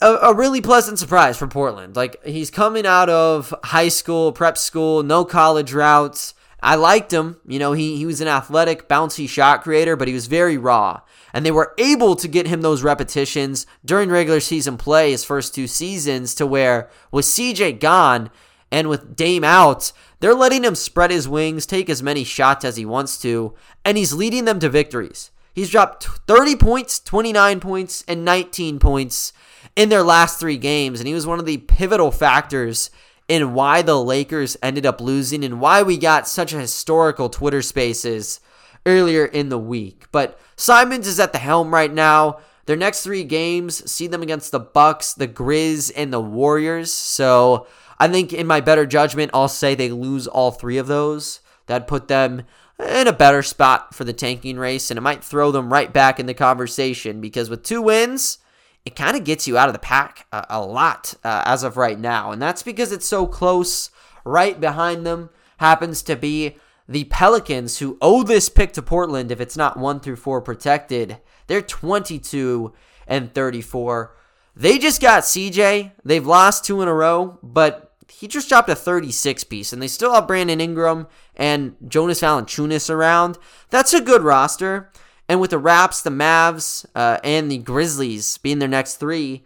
a, 0.00 0.14
a, 0.14 0.34
really 0.34 0.60
pleasant 0.60 0.98
surprise 0.98 1.36
for 1.36 1.48
Portland. 1.48 1.96
Like, 1.96 2.22
he's 2.24 2.50
coming 2.50 2.86
out 2.86 3.08
of 3.08 3.52
high 3.64 3.88
school, 3.88 4.30
prep 4.30 4.56
school, 4.56 5.02
no 5.02 5.24
college 5.24 5.72
routes. 5.72 6.34
I 6.62 6.74
liked 6.74 7.12
him. 7.12 7.38
You 7.46 7.58
know, 7.58 7.72
he, 7.72 7.96
he 7.96 8.06
was 8.06 8.20
an 8.20 8.28
athletic, 8.28 8.88
bouncy 8.88 9.28
shot 9.28 9.62
creator, 9.62 9.96
but 9.96 10.08
he 10.08 10.14
was 10.14 10.26
very 10.26 10.56
raw 10.56 11.02
and 11.36 11.44
they 11.44 11.50
were 11.50 11.74
able 11.76 12.16
to 12.16 12.28
get 12.28 12.46
him 12.46 12.62
those 12.62 12.82
repetitions 12.82 13.66
during 13.84 14.08
regular 14.08 14.40
season 14.40 14.78
play 14.78 15.10
his 15.10 15.22
first 15.22 15.54
two 15.54 15.66
seasons 15.66 16.34
to 16.34 16.46
where 16.46 16.88
with 17.10 17.26
CJ 17.26 17.78
gone 17.78 18.30
and 18.72 18.88
with 18.88 19.14
Dame 19.14 19.44
out, 19.44 19.92
they're 20.20 20.32
letting 20.32 20.64
him 20.64 20.74
spread 20.74 21.10
his 21.10 21.28
wings, 21.28 21.66
take 21.66 21.90
as 21.90 22.02
many 22.02 22.24
shots 22.24 22.64
as 22.64 22.76
he 22.76 22.86
wants 22.86 23.18
to, 23.18 23.52
and 23.84 23.98
he's 23.98 24.14
leading 24.14 24.46
them 24.46 24.58
to 24.60 24.70
victories. 24.70 25.30
He's 25.52 25.68
dropped 25.68 26.04
30 26.04 26.56
points, 26.56 26.98
29 27.00 27.60
points, 27.60 28.02
and 28.08 28.24
19 28.24 28.78
points 28.78 29.34
in 29.76 29.90
their 29.90 30.02
last 30.02 30.40
three 30.40 30.56
games, 30.56 31.00
and 31.00 31.06
he 31.06 31.12
was 31.12 31.26
one 31.26 31.38
of 31.38 31.44
the 31.44 31.58
pivotal 31.58 32.10
factors 32.10 32.90
in 33.28 33.54
why 33.54 33.82
the 33.82 34.02
Lakers 34.02 34.56
ended 34.62 34.86
up 34.86 35.00
losing 35.00 35.44
and 35.44 35.60
why 35.60 35.82
we 35.82 35.96
got 35.98 36.28
such 36.28 36.52
a 36.52 36.60
historical 36.60 37.28
Twitter 37.28 37.62
spaces 37.62 38.40
earlier 38.84 39.24
in 39.24 39.48
the 39.48 39.58
week. 39.58 40.06
But 40.12 40.38
Simons 40.56 41.06
is 41.08 41.18
at 41.18 41.32
the 41.32 41.38
helm 41.38 41.74
right 41.74 41.92
now. 41.92 42.38
Their 42.66 42.76
next 42.76 43.02
three 43.02 43.24
games 43.24 43.90
see 43.90 44.06
them 44.06 44.22
against 44.22 44.52
the 44.52 44.60
Bucks, 44.60 45.12
the 45.12 45.28
Grizz, 45.28 45.92
and 45.96 46.12
the 46.12 46.20
Warriors. 46.20 46.92
So 46.92 47.66
I 47.98 48.08
think, 48.08 48.32
in 48.32 48.46
my 48.46 48.60
better 48.60 48.86
judgment, 48.86 49.30
I'll 49.34 49.48
say 49.48 49.74
they 49.74 49.90
lose 49.90 50.26
all 50.26 50.50
three 50.50 50.78
of 50.78 50.86
those. 50.86 51.40
That 51.66 51.88
put 51.88 52.06
them 52.06 52.44
in 52.78 53.08
a 53.08 53.12
better 53.12 53.42
spot 53.42 53.94
for 53.94 54.04
the 54.04 54.12
tanking 54.12 54.58
race, 54.58 54.90
and 54.90 54.98
it 54.98 55.02
might 55.02 55.24
throw 55.24 55.50
them 55.50 55.72
right 55.72 55.92
back 55.92 56.20
in 56.20 56.26
the 56.26 56.34
conversation 56.34 57.20
because 57.20 57.50
with 57.50 57.62
two 57.62 57.82
wins, 57.82 58.38
it 58.86 58.96
kind 58.96 59.16
of 59.16 59.24
gets 59.24 59.46
you 59.46 59.58
out 59.58 59.68
of 59.68 59.72
the 59.74 59.80
pack 59.80 60.26
a, 60.32 60.46
a 60.48 60.60
lot 60.64 61.12
uh, 61.24 61.42
as 61.44 61.62
of 61.62 61.76
right 61.76 61.98
now, 61.98 62.30
and 62.30 62.40
that's 62.40 62.62
because 62.62 62.92
it's 62.92 63.06
so 63.06 63.26
close. 63.26 63.90
Right 64.24 64.58
behind 64.60 65.06
them 65.06 65.30
happens 65.58 66.02
to 66.02 66.16
be 66.16 66.56
the 66.88 67.04
Pelicans, 67.04 67.78
who 67.78 67.98
owe 68.00 68.22
this 68.22 68.48
pick 68.48 68.72
to 68.72 68.82
Portland 68.82 69.30
if 69.30 69.40
it's 69.40 69.56
not 69.56 69.76
one 69.76 70.00
through 70.00 70.16
four 70.16 70.40
protected, 70.40 71.18
they're 71.48 71.62
22 71.62 72.72
and 73.06 73.34
34. 73.34 74.16
They 74.54 74.78
just 74.78 75.02
got 75.02 75.24
CJ. 75.24 75.92
They've 76.04 76.26
lost 76.26 76.64
two 76.64 76.80
in 76.80 76.88
a 76.88 76.94
row, 76.94 77.38
but 77.42 77.92
he 78.08 78.28
just 78.28 78.48
dropped 78.48 78.68
a 78.68 78.74
36 78.74 79.44
piece, 79.44 79.72
and 79.72 79.82
they 79.82 79.88
still 79.88 80.14
have 80.14 80.28
Brandon 80.28 80.60
Ingram 80.60 81.08
and 81.34 81.76
Jonas 81.86 82.20
Valanciunas 82.20 82.88
around. 82.88 83.36
That's 83.70 83.92
a 83.92 84.00
good 84.00 84.22
roster. 84.22 84.92
And 85.28 85.40
with 85.40 85.50
the 85.50 85.58
Raps, 85.58 86.02
the 86.02 86.10
Mavs, 86.10 86.86
uh, 86.94 87.18
and 87.24 87.50
the 87.50 87.58
Grizzlies 87.58 88.38
being 88.38 88.58
their 88.58 88.68
next 88.68 88.96
three, 88.96 89.44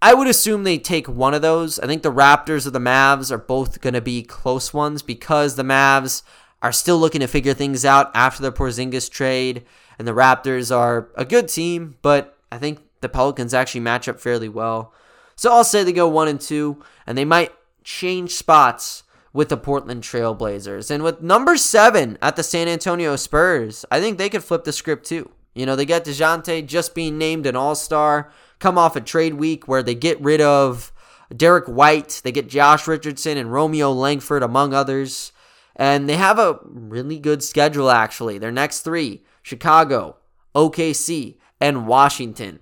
I 0.00 0.14
would 0.14 0.28
assume 0.28 0.62
they 0.62 0.78
take 0.78 1.08
one 1.08 1.34
of 1.34 1.42
those. 1.42 1.78
I 1.78 1.86
think 1.86 2.02
the 2.02 2.12
Raptors 2.12 2.66
or 2.66 2.70
the 2.70 2.78
Mavs 2.78 3.30
are 3.30 3.38
both 3.38 3.80
going 3.80 3.94
to 3.94 4.00
be 4.00 4.22
close 4.22 4.72
ones 4.72 5.02
because 5.02 5.56
the 5.56 5.64
Mavs 5.64 6.22
are 6.62 6.72
still 6.72 6.98
looking 6.98 7.20
to 7.20 7.26
figure 7.26 7.54
things 7.54 7.84
out 7.84 8.10
after 8.14 8.42
the 8.42 8.52
Porzingis 8.52 9.10
trade, 9.10 9.64
and 9.98 10.06
the 10.06 10.12
Raptors 10.12 10.74
are 10.74 11.08
a 11.14 11.24
good 11.24 11.48
team, 11.48 11.96
but 12.02 12.38
I 12.50 12.58
think 12.58 12.80
the 13.00 13.08
Pelicans 13.08 13.54
actually 13.54 13.80
match 13.80 14.08
up 14.08 14.20
fairly 14.20 14.48
well. 14.48 14.92
So 15.36 15.52
I'll 15.52 15.64
say 15.64 15.84
they 15.84 15.92
go 15.92 16.08
one 16.08 16.28
and 16.28 16.40
two, 16.40 16.82
and 17.06 17.18
they 17.18 17.24
might 17.24 17.52
change 17.84 18.32
spots 18.32 19.02
with 19.32 19.48
the 19.48 19.56
Portland 19.56 20.02
Trailblazers. 20.02 20.90
And 20.90 21.02
with 21.02 21.22
number 21.22 21.56
seven 21.56 22.18
at 22.22 22.36
the 22.36 22.42
San 22.42 22.68
Antonio 22.68 23.16
Spurs, 23.16 23.84
I 23.90 24.00
think 24.00 24.18
they 24.18 24.28
could 24.28 24.44
flip 24.44 24.64
the 24.64 24.72
script 24.72 25.06
too. 25.06 25.30
You 25.54 25.66
know, 25.66 25.76
they 25.76 25.86
get 25.86 26.04
DeJounte 26.04 26.66
just 26.66 26.94
being 26.94 27.18
named 27.18 27.46
an 27.46 27.56
all 27.56 27.74
star, 27.74 28.30
come 28.58 28.78
off 28.78 28.96
a 28.96 29.00
trade 29.00 29.34
week 29.34 29.66
where 29.66 29.82
they 29.82 29.94
get 29.94 30.20
rid 30.20 30.40
of 30.40 30.92
Derrick 31.34 31.66
White, 31.66 32.20
they 32.24 32.32
get 32.32 32.48
Josh 32.48 32.86
Richardson 32.86 33.36
and 33.36 33.52
Romeo 33.52 33.92
Langford, 33.92 34.42
among 34.42 34.72
others. 34.72 35.32
And 35.76 36.08
they 36.08 36.16
have 36.16 36.38
a 36.38 36.58
really 36.64 37.18
good 37.18 37.42
schedule, 37.42 37.90
actually. 37.90 38.38
Their 38.38 38.52
next 38.52 38.80
three 38.80 39.22
Chicago, 39.42 40.16
OKC, 40.54 41.36
and 41.60 41.86
Washington. 41.86 42.60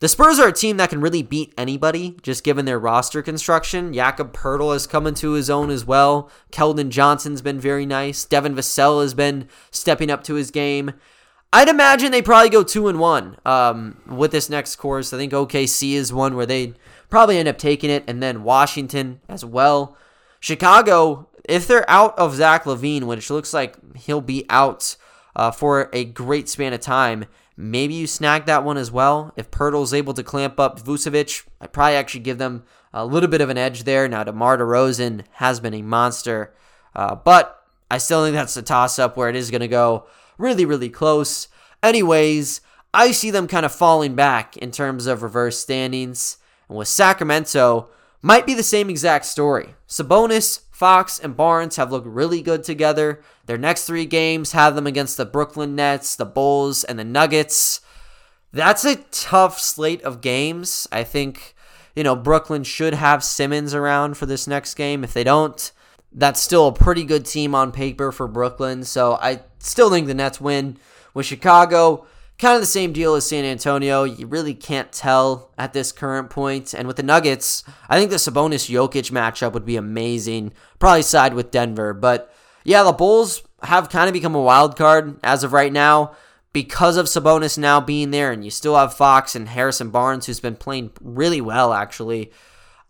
The 0.00 0.08
Spurs 0.08 0.38
are 0.38 0.46
a 0.46 0.52
team 0.52 0.76
that 0.76 0.90
can 0.90 1.00
really 1.00 1.22
beat 1.22 1.52
anybody, 1.58 2.16
just 2.22 2.44
given 2.44 2.66
their 2.66 2.78
roster 2.78 3.20
construction. 3.20 3.92
Jakob 3.92 4.32
Poeltl 4.32 4.72
has 4.72 4.86
come 4.86 5.08
into 5.08 5.32
his 5.32 5.50
own 5.50 5.70
as 5.70 5.84
well. 5.84 6.30
Keldon 6.52 6.90
Johnson's 6.90 7.42
been 7.42 7.58
very 7.58 7.84
nice. 7.84 8.24
Devin 8.24 8.54
Vassell 8.54 9.02
has 9.02 9.12
been 9.12 9.48
stepping 9.72 10.08
up 10.08 10.22
to 10.24 10.34
his 10.34 10.52
game. 10.52 10.92
I'd 11.52 11.68
imagine 11.68 12.12
they 12.12 12.22
probably 12.22 12.50
go 12.50 12.62
two 12.62 12.86
and 12.86 13.00
one 13.00 13.38
um, 13.44 14.00
with 14.06 14.30
this 14.30 14.48
next 14.48 14.76
course. 14.76 15.12
I 15.12 15.16
think 15.16 15.32
OKC 15.32 15.94
is 15.94 16.12
one 16.12 16.36
where 16.36 16.46
they 16.46 16.74
probably 17.08 17.38
end 17.38 17.48
up 17.48 17.58
taking 17.58 17.90
it, 17.90 18.04
and 18.06 18.22
then 18.22 18.44
Washington 18.44 19.20
as 19.28 19.44
well. 19.44 19.96
Chicago, 20.38 21.28
if 21.48 21.66
they're 21.66 21.88
out 21.90 22.16
of 22.16 22.36
Zach 22.36 22.64
LaVine, 22.64 23.04
which 23.04 23.30
looks 23.30 23.52
like 23.52 23.96
he'll 23.96 24.20
be 24.20 24.46
out 24.48 24.96
uh, 25.34 25.50
for 25.50 25.90
a 25.92 26.04
great 26.04 26.48
span 26.48 26.72
of 26.72 26.80
time, 26.80 27.24
Maybe 27.60 27.94
you 27.94 28.06
snag 28.06 28.46
that 28.46 28.62
one 28.62 28.76
as 28.76 28.92
well. 28.92 29.32
If 29.36 29.50
Poeltl's 29.50 29.92
able 29.92 30.14
to 30.14 30.22
clamp 30.22 30.60
up 30.60 30.78
Vucevic, 30.80 31.44
I'd 31.60 31.72
probably 31.72 31.96
actually 31.96 32.20
give 32.20 32.38
them 32.38 32.62
a 32.92 33.04
little 33.04 33.28
bit 33.28 33.40
of 33.40 33.50
an 33.50 33.58
edge 33.58 33.82
there. 33.82 34.06
Now, 34.06 34.22
DeMar 34.22 34.58
DeRozan 34.58 35.24
has 35.32 35.58
been 35.58 35.74
a 35.74 35.82
monster, 35.82 36.54
uh, 36.94 37.16
but 37.16 37.60
I 37.90 37.98
still 37.98 38.22
think 38.22 38.34
that's 38.34 38.56
a 38.56 38.62
toss 38.62 39.00
up 39.00 39.16
where 39.16 39.28
it 39.28 39.34
is 39.34 39.50
going 39.50 39.62
to 39.62 39.66
go 39.66 40.06
really, 40.38 40.64
really 40.64 40.88
close. 40.88 41.48
Anyways, 41.82 42.60
I 42.94 43.10
see 43.10 43.32
them 43.32 43.48
kind 43.48 43.66
of 43.66 43.72
falling 43.72 44.14
back 44.14 44.56
in 44.56 44.70
terms 44.70 45.08
of 45.08 45.24
reverse 45.24 45.58
standings. 45.58 46.38
And 46.68 46.78
with 46.78 46.86
Sacramento, 46.86 47.88
might 48.22 48.46
be 48.46 48.54
the 48.54 48.62
same 48.62 48.88
exact 48.88 49.24
story. 49.24 49.74
Sabonis, 49.88 50.60
Fox, 50.78 51.18
and 51.18 51.36
Barnes 51.36 51.74
have 51.74 51.90
looked 51.90 52.06
really 52.06 52.40
good 52.40 52.62
together. 52.62 53.20
Their 53.46 53.58
next 53.58 53.84
three 53.84 54.06
games 54.06 54.52
have 54.52 54.76
them 54.76 54.86
against 54.86 55.16
the 55.16 55.26
Brooklyn 55.26 55.74
Nets, 55.74 56.14
the 56.14 56.24
Bulls, 56.24 56.84
and 56.84 56.96
the 56.96 57.04
Nuggets. 57.04 57.80
That's 58.52 58.84
a 58.84 58.94
tough 59.10 59.58
slate 59.58 60.02
of 60.02 60.20
games. 60.20 60.86
I 60.92 61.02
think, 61.02 61.56
you 61.96 62.04
know, 62.04 62.14
Brooklyn 62.14 62.62
should 62.62 62.94
have 62.94 63.24
Simmons 63.24 63.74
around 63.74 64.16
for 64.16 64.26
this 64.26 64.46
next 64.46 64.74
game. 64.74 65.02
If 65.02 65.12
they 65.12 65.24
don't, 65.24 65.72
that's 66.12 66.40
still 66.40 66.68
a 66.68 66.72
pretty 66.72 67.02
good 67.02 67.26
team 67.26 67.56
on 67.56 67.72
paper 67.72 68.12
for 68.12 68.28
Brooklyn. 68.28 68.84
So 68.84 69.18
I 69.20 69.40
still 69.58 69.90
think 69.90 70.06
the 70.06 70.14
Nets 70.14 70.40
win. 70.40 70.76
With 71.12 71.26
Chicago, 71.26 72.06
kind 72.38 72.54
of 72.54 72.60
the 72.60 72.66
same 72.66 72.92
deal 72.92 73.14
as 73.14 73.26
San 73.26 73.44
Antonio. 73.44 74.04
You 74.04 74.26
really 74.26 74.54
can't 74.54 74.92
tell 74.92 75.50
at 75.58 75.72
this 75.72 75.92
current 75.92 76.30
point. 76.30 76.72
And 76.72 76.86
with 76.86 76.96
the 76.96 77.02
Nuggets, 77.02 77.64
I 77.88 77.98
think 77.98 78.10
the 78.10 78.16
Sabonis 78.16 78.70
Jokic 78.70 79.10
matchup 79.10 79.52
would 79.52 79.66
be 79.66 79.76
amazing. 79.76 80.52
Probably 80.78 81.02
side 81.02 81.34
with 81.34 81.50
Denver. 81.50 81.92
But 81.92 82.32
yeah, 82.64 82.84
the 82.84 82.92
Bulls 82.92 83.42
have 83.62 83.90
kind 83.90 84.08
of 84.08 84.12
become 84.12 84.34
a 84.34 84.42
wild 84.42 84.76
card 84.76 85.18
as 85.24 85.42
of 85.42 85.52
right 85.52 85.72
now 85.72 86.14
because 86.52 86.96
of 86.96 87.06
Sabonis 87.06 87.58
now 87.58 87.80
being 87.80 88.12
there. 88.12 88.30
And 88.30 88.44
you 88.44 88.50
still 88.50 88.76
have 88.76 88.94
Fox 88.94 89.34
and 89.34 89.48
Harrison 89.48 89.90
Barnes, 89.90 90.26
who's 90.26 90.40
been 90.40 90.56
playing 90.56 90.92
really 91.00 91.40
well, 91.40 91.72
actually. 91.72 92.30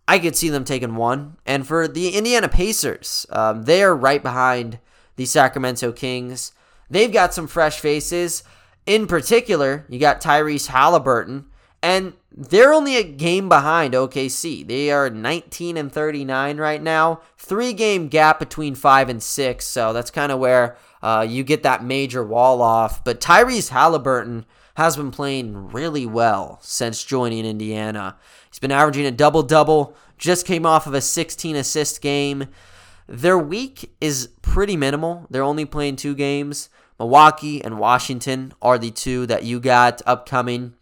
I 0.07 0.19
could 0.19 0.37
see 0.37 0.51
them 0.51 0.65
taking 0.65 0.95
one. 0.95 1.37
And 1.47 1.67
for 1.67 1.89
the 1.89 2.11
Indiana 2.11 2.49
Pacers, 2.49 3.27
um, 3.31 3.63
they 3.63 3.83
are 3.83 3.97
right 3.97 4.23
behind 4.23 4.79
the 5.17 5.25
Sacramento 5.25 5.93
Kings. 5.93 6.53
They've 6.91 7.13
got 7.13 7.35
some 7.35 7.47
fresh 7.47 7.81
faces. 7.81 8.43
In 8.89 9.07
particular, 9.07 9.85
you 9.91 9.99
got 9.99 10.23
Tyrese 10.23 10.71
Haliburton, 10.71 11.45
and 11.83 12.15
they're 12.35 12.73
only 12.73 12.97
a 12.97 13.03
game 13.03 13.47
behind 13.47 13.93
OKC. 13.93 14.67
They 14.67 14.91
are 14.91 15.11
19 15.11 15.77
and 15.77 15.93
39 15.93 16.57
right 16.57 16.83
now, 16.83 17.21
three 17.37 17.75
game 17.75 18.09
gap 18.09 18.39
between 18.39 18.75
five 18.75 19.11
and 19.11 19.23
six. 19.23 19.67
So 19.67 19.93
that's 19.93 20.11
kind 20.11 20.33
of 20.33 20.39
where 20.39 20.79
uh, 21.03 21.27
you 21.29 21.45
get 21.45 21.63
that 21.65 21.85
major 21.85 22.25
wall 22.25 22.63
off. 22.63 23.05
But 23.05 23.21
Tyrese 23.21 23.73
Haliburton 23.73 24.47
has 24.77 24.97
been 24.97 25.11
playing 25.11 25.69
really 25.69 26.07
well 26.07 26.59
since 26.63 27.05
joining 27.05 27.45
Indiana. 27.45 28.17
He's 28.51 28.59
been 28.59 28.73
averaging 28.73 29.05
a 29.05 29.11
double 29.11 29.43
double, 29.43 29.95
just 30.17 30.47
came 30.47 30.65
off 30.65 30.87
of 30.87 30.95
a 30.95 31.03
16 31.03 31.57
assist 31.57 32.01
game. 32.01 32.47
Their 33.07 33.37
week 33.37 33.95
is 34.01 34.31
pretty 34.41 34.79
minimal. 34.79 35.27
They're 35.29 35.43
only 35.43 35.67
playing 35.67 35.97
two 35.97 36.15
games. 36.15 36.71
Milwaukee 36.99 37.63
and 37.63 37.79
Washington 37.79 38.53
are 38.61 38.79
the 38.79 38.91
two 38.91 39.27
that 39.27 39.45
you 39.45 39.61
got 39.61 40.03
upcoming. 40.07 40.75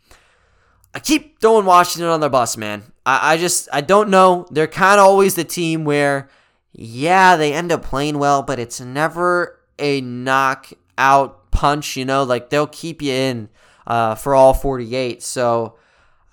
I 0.94 0.98
keep 0.98 1.40
throwing 1.40 1.66
Washington 1.66 2.08
on 2.08 2.20
their 2.20 2.30
bus, 2.30 2.56
man. 2.56 2.84
I, 3.04 3.34
I 3.34 3.36
just 3.36 3.68
I 3.72 3.82
don't 3.82 4.08
know. 4.08 4.46
They're 4.50 4.66
kind 4.66 4.98
of 4.98 5.06
always 5.06 5.34
the 5.34 5.44
team 5.44 5.84
where, 5.84 6.30
yeah, 6.72 7.36
they 7.36 7.52
end 7.52 7.70
up 7.70 7.82
playing 7.82 8.18
well, 8.18 8.42
but 8.42 8.58
it's 8.58 8.80
never 8.80 9.60
a 9.78 10.00
knockout 10.00 11.50
punch. 11.50 11.96
You 11.96 12.06
know, 12.06 12.22
like 12.22 12.48
they'll 12.48 12.66
keep 12.66 13.02
you 13.02 13.12
in 13.12 13.48
uh, 13.86 14.14
for 14.14 14.34
all 14.34 14.54
48. 14.54 15.22
So 15.22 15.76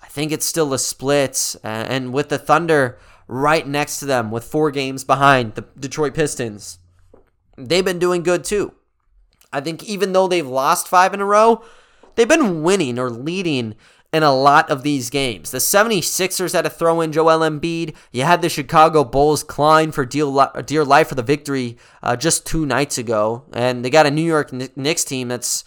I 0.02 0.06
think 0.06 0.32
it's 0.32 0.46
still 0.46 0.72
a 0.72 0.78
split, 0.78 1.56
and 1.62 2.14
with 2.14 2.30
the 2.30 2.38
Thunder 2.38 2.98
right 3.28 3.66
next 3.66 3.98
to 3.98 4.06
them, 4.06 4.30
with 4.30 4.44
four 4.44 4.70
games 4.70 5.04
behind 5.04 5.56
the 5.56 5.66
Detroit 5.78 6.14
Pistons, 6.14 6.78
they've 7.58 7.84
been 7.84 7.98
doing 7.98 8.22
good 8.22 8.44
too. 8.44 8.72
I 9.54 9.60
think 9.60 9.84
even 9.84 10.12
though 10.12 10.28
they've 10.28 10.46
lost 10.46 10.88
five 10.88 11.14
in 11.14 11.20
a 11.20 11.24
row, 11.24 11.64
they've 12.16 12.28
been 12.28 12.62
winning 12.62 12.98
or 12.98 13.10
leading 13.10 13.74
in 14.12 14.22
a 14.22 14.34
lot 14.34 14.70
of 14.70 14.84
these 14.84 15.10
games. 15.10 15.50
The 15.50 15.58
76ers 15.58 16.52
had 16.52 16.62
to 16.62 16.70
throw 16.70 17.00
in 17.00 17.10
Joel 17.10 17.40
Embiid. 17.40 17.96
You 18.12 18.22
had 18.22 18.42
the 18.42 18.48
Chicago 18.48 19.02
Bulls 19.02 19.42
climb 19.42 19.90
for 19.90 20.04
dear 20.04 20.84
life 20.84 21.08
for 21.08 21.14
the 21.16 21.22
victory 21.22 21.76
uh, 22.02 22.14
just 22.14 22.46
two 22.46 22.64
nights 22.64 22.96
ago. 22.96 23.44
And 23.52 23.84
they 23.84 23.90
got 23.90 24.06
a 24.06 24.12
New 24.12 24.22
York 24.22 24.52
Knicks 24.52 25.04
team 25.04 25.28
that's 25.28 25.64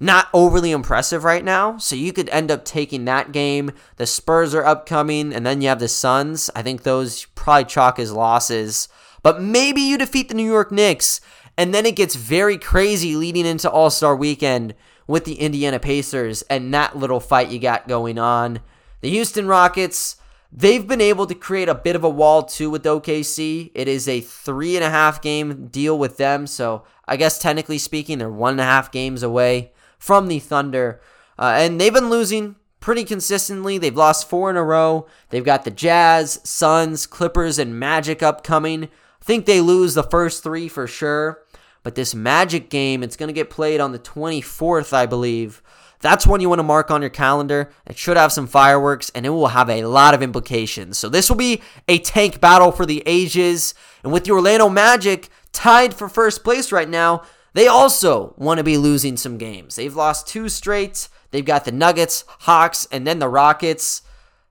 not 0.00 0.28
overly 0.34 0.72
impressive 0.72 1.22
right 1.22 1.44
now. 1.44 1.78
So 1.78 1.94
you 1.94 2.12
could 2.12 2.28
end 2.30 2.50
up 2.50 2.64
taking 2.64 3.04
that 3.04 3.30
game. 3.30 3.70
The 3.96 4.06
Spurs 4.06 4.54
are 4.54 4.64
upcoming, 4.64 5.32
and 5.32 5.46
then 5.46 5.60
you 5.60 5.68
have 5.68 5.78
the 5.78 5.86
Suns. 5.86 6.50
I 6.54 6.62
think 6.62 6.82
those 6.82 7.26
probably 7.36 7.66
chalk 7.66 8.00
as 8.00 8.12
losses. 8.12 8.88
But 9.22 9.40
maybe 9.40 9.80
you 9.80 9.96
defeat 9.96 10.28
the 10.28 10.34
New 10.34 10.50
York 10.50 10.72
Knicks 10.72 11.20
and 11.56 11.74
then 11.74 11.86
it 11.86 11.96
gets 11.96 12.14
very 12.14 12.58
crazy 12.58 13.16
leading 13.16 13.46
into 13.46 13.70
All 13.70 13.90
Star 13.90 14.16
weekend 14.16 14.74
with 15.06 15.24
the 15.24 15.34
Indiana 15.34 15.78
Pacers 15.78 16.42
and 16.42 16.72
that 16.72 16.96
little 16.96 17.20
fight 17.20 17.50
you 17.50 17.58
got 17.58 17.88
going 17.88 18.18
on. 18.18 18.60
The 19.00 19.10
Houston 19.10 19.46
Rockets, 19.46 20.16
they've 20.50 20.86
been 20.86 21.00
able 21.00 21.26
to 21.26 21.34
create 21.34 21.68
a 21.68 21.74
bit 21.74 21.96
of 21.96 22.04
a 22.04 22.08
wall 22.08 22.42
too 22.42 22.70
with 22.70 22.84
OKC. 22.84 23.70
It 23.74 23.88
is 23.88 24.08
a 24.08 24.20
three 24.20 24.76
and 24.76 24.84
a 24.84 24.90
half 24.90 25.20
game 25.20 25.66
deal 25.68 25.98
with 25.98 26.16
them. 26.16 26.46
So 26.46 26.84
I 27.06 27.16
guess 27.16 27.38
technically 27.38 27.78
speaking, 27.78 28.18
they're 28.18 28.30
one 28.30 28.54
and 28.54 28.60
a 28.60 28.64
half 28.64 28.90
games 28.90 29.22
away 29.22 29.72
from 29.98 30.28
the 30.28 30.38
Thunder. 30.38 31.00
Uh, 31.38 31.54
and 31.58 31.80
they've 31.80 31.92
been 31.92 32.10
losing 32.10 32.56
pretty 32.80 33.04
consistently. 33.04 33.78
They've 33.78 33.96
lost 33.96 34.28
four 34.28 34.50
in 34.50 34.56
a 34.56 34.62
row. 34.62 35.06
They've 35.30 35.44
got 35.44 35.64
the 35.64 35.70
Jazz, 35.70 36.40
Suns, 36.44 37.06
Clippers, 37.06 37.58
and 37.58 37.78
Magic 37.78 38.22
upcoming. 38.22 38.84
I 38.84 39.24
think 39.24 39.46
they 39.46 39.60
lose 39.60 39.94
the 39.94 40.02
first 40.02 40.42
three 40.42 40.68
for 40.68 40.86
sure. 40.86 41.43
But 41.84 41.94
this 41.94 42.14
Magic 42.14 42.70
game, 42.70 43.04
it's 43.04 43.16
going 43.16 43.28
to 43.28 43.32
get 43.32 43.50
played 43.50 43.80
on 43.80 43.92
the 43.92 43.98
24th, 44.00 44.92
I 44.92 45.06
believe. 45.06 45.62
That's 46.00 46.26
one 46.26 46.40
you 46.40 46.48
want 46.48 46.58
to 46.58 46.64
mark 46.64 46.90
on 46.90 47.00
your 47.00 47.10
calendar. 47.10 47.70
It 47.86 47.96
should 47.96 48.16
have 48.16 48.32
some 48.32 48.46
fireworks 48.46 49.10
and 49.14 49.24
it 49.24 49.30
will 49.30 49.48
have 49.48 49.70
a 49.70 49.84
lot 49.84 50.12
of 50.12 50.22
implications. 50.22 50.98
So 50.98 51.08
this 51.08 51.30
will 51.30 51.36
be 51.36 51.62
a 51.88 51.98
tank 51.98 52.40
battle 52.40 52.72
for 52.72 52.84
the 52.84 53.02
ages. 53.06 53.74
And 54.02 54.12
with 54.12 54.24
the 54.24 54.32
Orlando 54.32 54.68
Magic 54.68 55.28
tied 55.52 55.94
for 55.94 56.08
first 56.08 56.42
place 56.42 56.72
right 56.72 56.88
now, 56.88 57.22
they 57.54 57.68
also 57.68 58.34
want 58.36 58.58
to 58.58 58.64
be 58.64 58.76
losing 58.76 59.16
some 59.16 59.38
games. 59.38 59.76
They've 59.76 59.94
lost 59.94 60.26
two 60.26 60.48
straight. 60.48 61.08
They've 61.30 61.44
got 61.44 61.64
the 61.64 61.72
Nuggets, 61.72 62.24
Hawks, 62.40 62.86
and 62.90 63.06
then 63.06 63.18
the 63.18 63.28
Rockets. 63.28 64.02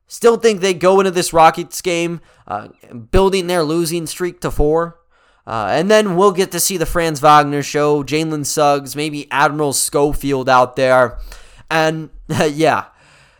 Still 0.07 0.37
think 0.37 0.61
they 0.61 0.73
go 0.73 0.99
into 0.99 1.11
this 1.11 1.33
Rockets 1.33 1.81
game 1.81 2.21
uh, 2.47 2.69
building 3.11 3.47
their 3.47 3.63
losing 3.63 4.05
streak 4.05 4.41
to 4.41 4.51
four. 4.51 4.99
Uh, 5.45 5.67
and 5.71 5.91
then 5.91 6.15
we'll 6.15 6.31
get 6.31 6.51
to 6.51 6.59
see 6.59 6.77
the 6.77 6.85
Franz 6.85 7.19
Wagner 7.19 7.63
show, 7.63 8.03
Jalen 8.03 8.45
Suggs, 8.45 8.95
maybe 8.95 9.29
Admiral 9.29 9.73
Schofield 9.73 10.47
out 10.47 10.75
there. 10.75 11.17
And 11.69 12.09
yeah, 12.29 12.85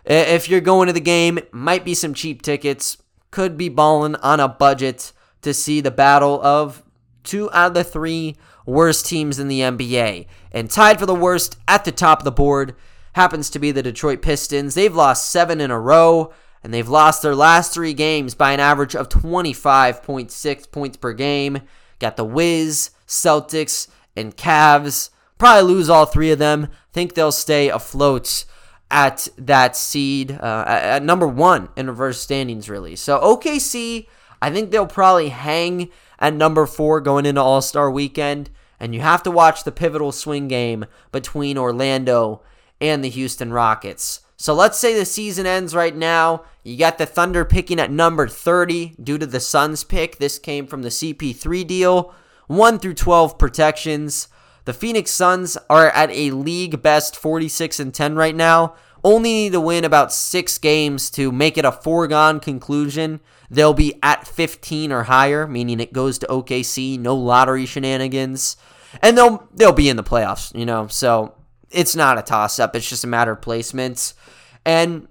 if 0.06 0.50
you're 0.50 0.62
going 0.62 0.88
to 0.88 0.94
the 0.94 1.00
game, 1.00 1.39
might 1.52 1.86
be 1.86 1.94
some 1.94 2.13
cheap 2.13 2.42
tickets. 2.42 2.98
Could 3.32 3.58
be 3.58 3.70
balling 3.70 4.16
on 4.18 4.39
a 4.39 4.48
budget 4.48 5.13
to 5.42 5.54
see 5.54 5.82
the 5.82 5.92
battle 5.92 6.44
of 6.44 6.84
two 7.24 7.50
out 7.52 7.68
of 7.68 7.74
the 7.74 7.84
three 7.84 8.36
worst 8.66 9.06
teams 9.06 9.39
in 9.39 9.48
the 9.48 9.62
NBA. 9.62 10.28
And 10.52 10.70
tied 10.70 11.00
for 11.00 11.06
the 11.06 11.16
worst 11.16 11.58
at 11.68 11.86
the 11.86 11.92
top 11.92 12.20
of 12.20 12.26
the 12.26 12.32
board 12.32 12.76
happens 13.13 13.50
to 13.52 13.60
be 13.60 13.72
the 13.72 13.84
Detroit 13.84 14.22
Pistons. 14.22 14.76
They've 14.76 14.94
lost 14.94 15.32
seven 15.32 15.62
in 15.62 15.72
a 15.72 15.80
row, 15.80 16.34
and 16.63 16.74
they've 16.74 16.88
lost 16.88 17.22
their 17.22 17.36
last 17.36 17.74
three 17.74 17.94
games 17.94 18.36
by 18.36 18.54
an 18.54 18.60
average 18.60 18.96
of 18.96 19.10
25.6 19.10 20.72
points 20.72 20.98
per 20.98 21.13
game. 21.13 21.62
Got 22.04 22.18
the 22.18 22.26
Wiz, 22.26 22.89
Celtics, 23.08 23.88
and 24.13 24.36
Cavs. 24.36 25.10
Probably 25.38 25.74
lose 25.74 25.89
all 25.89 26.06
three 26.06 26.32
of 26.32 26.38
them. 26.38 26.68
Think 26.92 27.13
they'll 27.13 27.32
stay 27.32 27.70
afloat 27.70 28.44
at 28.92 29.30
that 29.38 29.78
seed, 29.78 30.32
uh, 30.32 30.66
at 30.68 31.02
number 31.02 31.26
one 31.26 31.70
in 31.78 31.88
reverse 31.88 32.20
standings, 32.20 32.70
really. 32.70 32.98
So 32.98 33.22
OKC, 33.22 34.08
I 34.42 34.52
think 34.52 34.70
they'll 34.70 34.86
probably 34.86 35.30
hang 35.30 35.92
at 36.20 36.34
number 36.34 36.66
four 36.66 37.00
going 37.00 37.26
into 37.26 37.39
All 37.42 37.62
Star 37.62 37.89
weekend. 37.89 38.50
And 38.82 38.94
you 38.94 39.00
have 39.00 39.24
to 39.24 39.32
watch 39.32 39.63
the 39.63 39.72
pivotal 39.72 40.12
swing 40.12 40.50
game 40.50 40.84
between 41.13 41.58
Orlando 41.58 42.42
and 42.82 43.02
the 43.02 43.10
Houston 43.10 43.54
Rockets. 43.54 44.20
So 44.43 44.53
let's 44.53 44.77
say 44.77 44.93
the 44.93 45.06
season 45.06 45.45
ends 45.45 45.73
right 45.73 45.95
now. 45.95 46.43
You 46.63 46.77
got 46.77 46.97
the 46.97 47.06
Thunder 47.06 47.45
picking 47.45 47.79
at 47.79 47.89
number 47.89 48.27
30 48.27 48.95
due 49.01 49.17
to 49.17 49.25
the 49.25 49.39
Suns 49.39 49.86
pick. 49.86 50.17
This 50.17 50.38
came 50.38 50.67
from 50.67 50.82
the 50.82 50.89
CP3 50.89 51.65
deal. 51.65 52.13
1 52.47 52.79
through 52.79 52.95
12 52.95 53.38
protections. 53.38 54.27
The 54.65 54.73
Phoenix 54.73 55.12
Suns 55.12 55.58
are 55.69 55.88
at 55.91 56.12
a 56.12 56.32
league 56.32 56.82
best 56.82 57.15
46 57.15 57.79
and 57.79 57.93
10 57.93 58.17
right 58.17 58.36
now. 58.36 58.75
Only 59.01 59.32
need 59.32 59.53
to 59.53 59.62
win 59.62 59.86
about 59.86 60.12
6 60.12 60.58
games 60.58 61.10
to 61.12 61.32
make 61.32 61.58
it 61.58 61.63
a 61.63 61.71
foregone 61.71 62.41
conclusion. 62.41 63.21
They'll 63.49 63.73
be 63.73 63.97
at 64.03 64.27
15 64.27 64.91
or 64.91 65.03
higher, 65.03 65.47
meaning 65.47 65.79
it 65.79 65.93
goes 65.93 66.19
to 66.19 66.27
OKC, 66.27 66.99
no 66.99 67.15
lottery 67.15 67.65
shenanigans. 67.65 68.58
And 69.01 69.17
they'll 69.17 69.47
they'll 69.53 69.71
be 69.71 69.88
in 69.88 69.95
the 69.95 70.03
playoffs, 70.03 70.53
you 70.53 70.65
know. 70.65 70.88
So 70.88 71.34
it's 71.73 71.95
not 71.95 72.17
a 72.17 72.21
toss 72.21 72.60
up. 72.60 72.75
It's 72.75 72.88
just 72.88 73.03
a 73.03 73.08
matter 73.08 73.32
of 73.32 73.41
placements. 73.41 74.13
And 74.65 75.08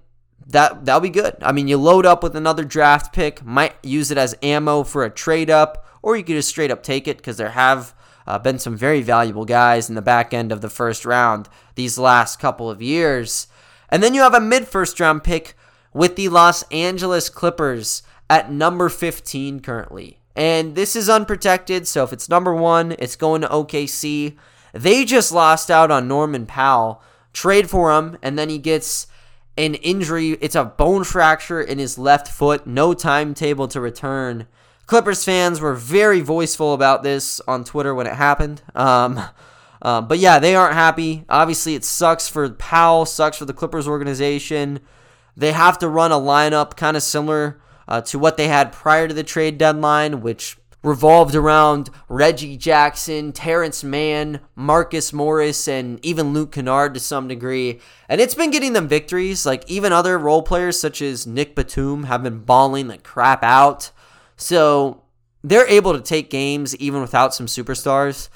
that 0.47 0.85
that'll 0.85 1.01
be 1.01 1.09
good. 1.09 1.35
I 1.41 1.51
mean, 1.51 1.67
you 1.67 1.77
load 1.77 2.05
up 2.05 2.23
with 2.23 2.35
another 2.35 2.63
draft 2.63 3.13
pick, 3.13 3.45
might 3.45 3.75
use 3.83 4.11
it 4.11 4.17
as 4.17 4.35
ammo 4.41 4.83
for 4.83 5.03
a 5.03 5.09
trade 5.09 5.49
up, 5.49 5.85
or 6.01 6.15
you 6.15 6.23
could 6.23 6.35
just 6.35 6.49
straight 6.49 6.71
up 6.71 6.83
take 6.83 7.07
it 7.07 7.17
because 7.17 7.37
there 7.37 7.51
have 7.51 7.95
uh, 8.27 8.39
been 8.39 8.59
some 8.59 8.75
very 8.75 9.01
valuable 9.01 9.45
guys 9.45 9.89
in 9.89 9.95
the 9.95 10.01
back 10.01 10.33
end 10.33 10.51
of 10.51 10.61
the 10.61 10.69
first 10.69 11.05
round 11.05 11.49
these 11.75 11.97
last 11.97 12.39
couple 12.39 12.69
of 12.69 12.81
years. 12.81 13.47
And 13.89 14.01
then 14.01 14.13
you 14.13 14.21
have 14.21 14.33
a 14.33 14.39
mid 14.39 14.67
first 14.67 14.99
round 14.99 15.23
pick 15.23 15.55
with 15.93 16.15
the 16.15 16.29
Los 16.29 16.63
Angeles 16.63 17.29
Clippers 17.29 18.03
at 18.29 18.51
number 18.51 18.89
15 18.89 19.59
currently. 19.59 20.19
And 20.35 20.75
this 20.75 20.95
is 20.95 21.09
unprotected, 21.09 21.87
so 21.87 22.03
if 22.03 22.11
it's 22.11 22.27
number 22.27 22.55
one, 22.55 22.95
it's 22.97 23.15
going 23.15 23.41
to 23.41 23.47
OKC. 23.47 24.35
They 24.73 25.05
just 25.05 25.31
lost 25.31 25.69
out 25.69 25.91
on 25.91 26.07
Norman 26.07 26.47
Powell. 26.47 27.03
Trade 27.33 27.69
for 27.69 27.95
him, 27.95 28.17
and 28.23 28.37
then 28.37 28.49
he 28.49 28.57
gets 28.57 29.07
an 29.57 29.75
injury. 29.75 30.31
It's 30.41 30.55
a 30.55 30.65
bone 30.65 31.03
fracture 31.03 31.61
in 31.61 31.79
his 31.79 31.97
left 31.97 32.27
foot. 32.27 32.65
No 32.65 32.93
timetable 32.93 33.67
to 33.69 33.79
return. 33.79 34.47
Clippers 34.85 35.23
fans 35.23 35.61
were 35.61 35.73
very 35.73 36.21
voiceful 36.21 36.73
about 36.73 37.03
this 37.03 37.39
on 37.47 37.63
Twitter 37.63 37.95
when 37.95 38.07
it 38.07 38.13
happened. 38.13 38.61
Um, 38.75 39.21
uh, 39.81 40.01
but 40.01 40.19
yeah, 40.19 40.39
they 40.39 40.55
aren't 40.55 40.73
happy. 40.73 41.25
Obviously, 41.29 41.75
it 41.75 41.85
sucks 41.85 42.27
for 42.27 42.49
Powell, 42.49 43.05
sucks 43.05 43.37
for 43.37 43.45
the 43.45 43.53
Clippers 43.53 43.87
organization. 43.87 44.79
They 45.35 45.51
have 45.51 45.77
to 45.79 45.87
run 45.87 46.11
a 46.11 46.19
lineup 46.19 46.75
kind 46.75 46.97
of 46.97 47.03
similar 47.03 47.59
uh, 47.87 48.01
to 48.01 48.19
what 48.19 48.37
they 48.37 48.47
had 48.47 48.71
prior 48.71 49.07
to 49.07 49.13
the 49.13 49.23
trade 49.23 49.57
deadline, 49.57 50.21
which 50.21 50.57
revolved 50.83 51.33
around 51.33 51.89
Reggie 52.09 52.57
Jackson, 52.57 53.31
Terrence 53.31 53.83
Mann, 53.83 54.41
Marcus 54.55 55.13
Morris, 55.13 55.67
and 55.67 56.03
even 56.05 56.33
Luke 56.33 56.51
Kennard 56.51 56.93
to 56.93 56.99
some 56.99 57.27
degree. 57.27 57.79
And 58.09 58.19
it's 58.19 58.35
been 58.35 58.51
getting 58.51 58.73
them 58.73 58.87
victories. 58.87 59.45
Like 59.45 59.69
even 59.69 59.93
other 59.93 60.19
role 60.19 60.43
players 60.43 60.79
such 60.79 61.01
as 61.01 61.25
Nick 61.25 61.55
Batum 61.55 62.03
have 62.03 62.21
been 62.21 62.39
balling 62.39 62.89
the 62.89 62.97
crap 62.97 63.43
out. 63.43 63.91
So 64.35 65.03
they're 65.41 65.67
able 65.67 65.93
to 65.93 66.01
take 66.01 66.29
games 66.29 66.75
even 66.75 67.01
without 67.01 67.33
some 67.33 67.47
superstars. 67.47 68.27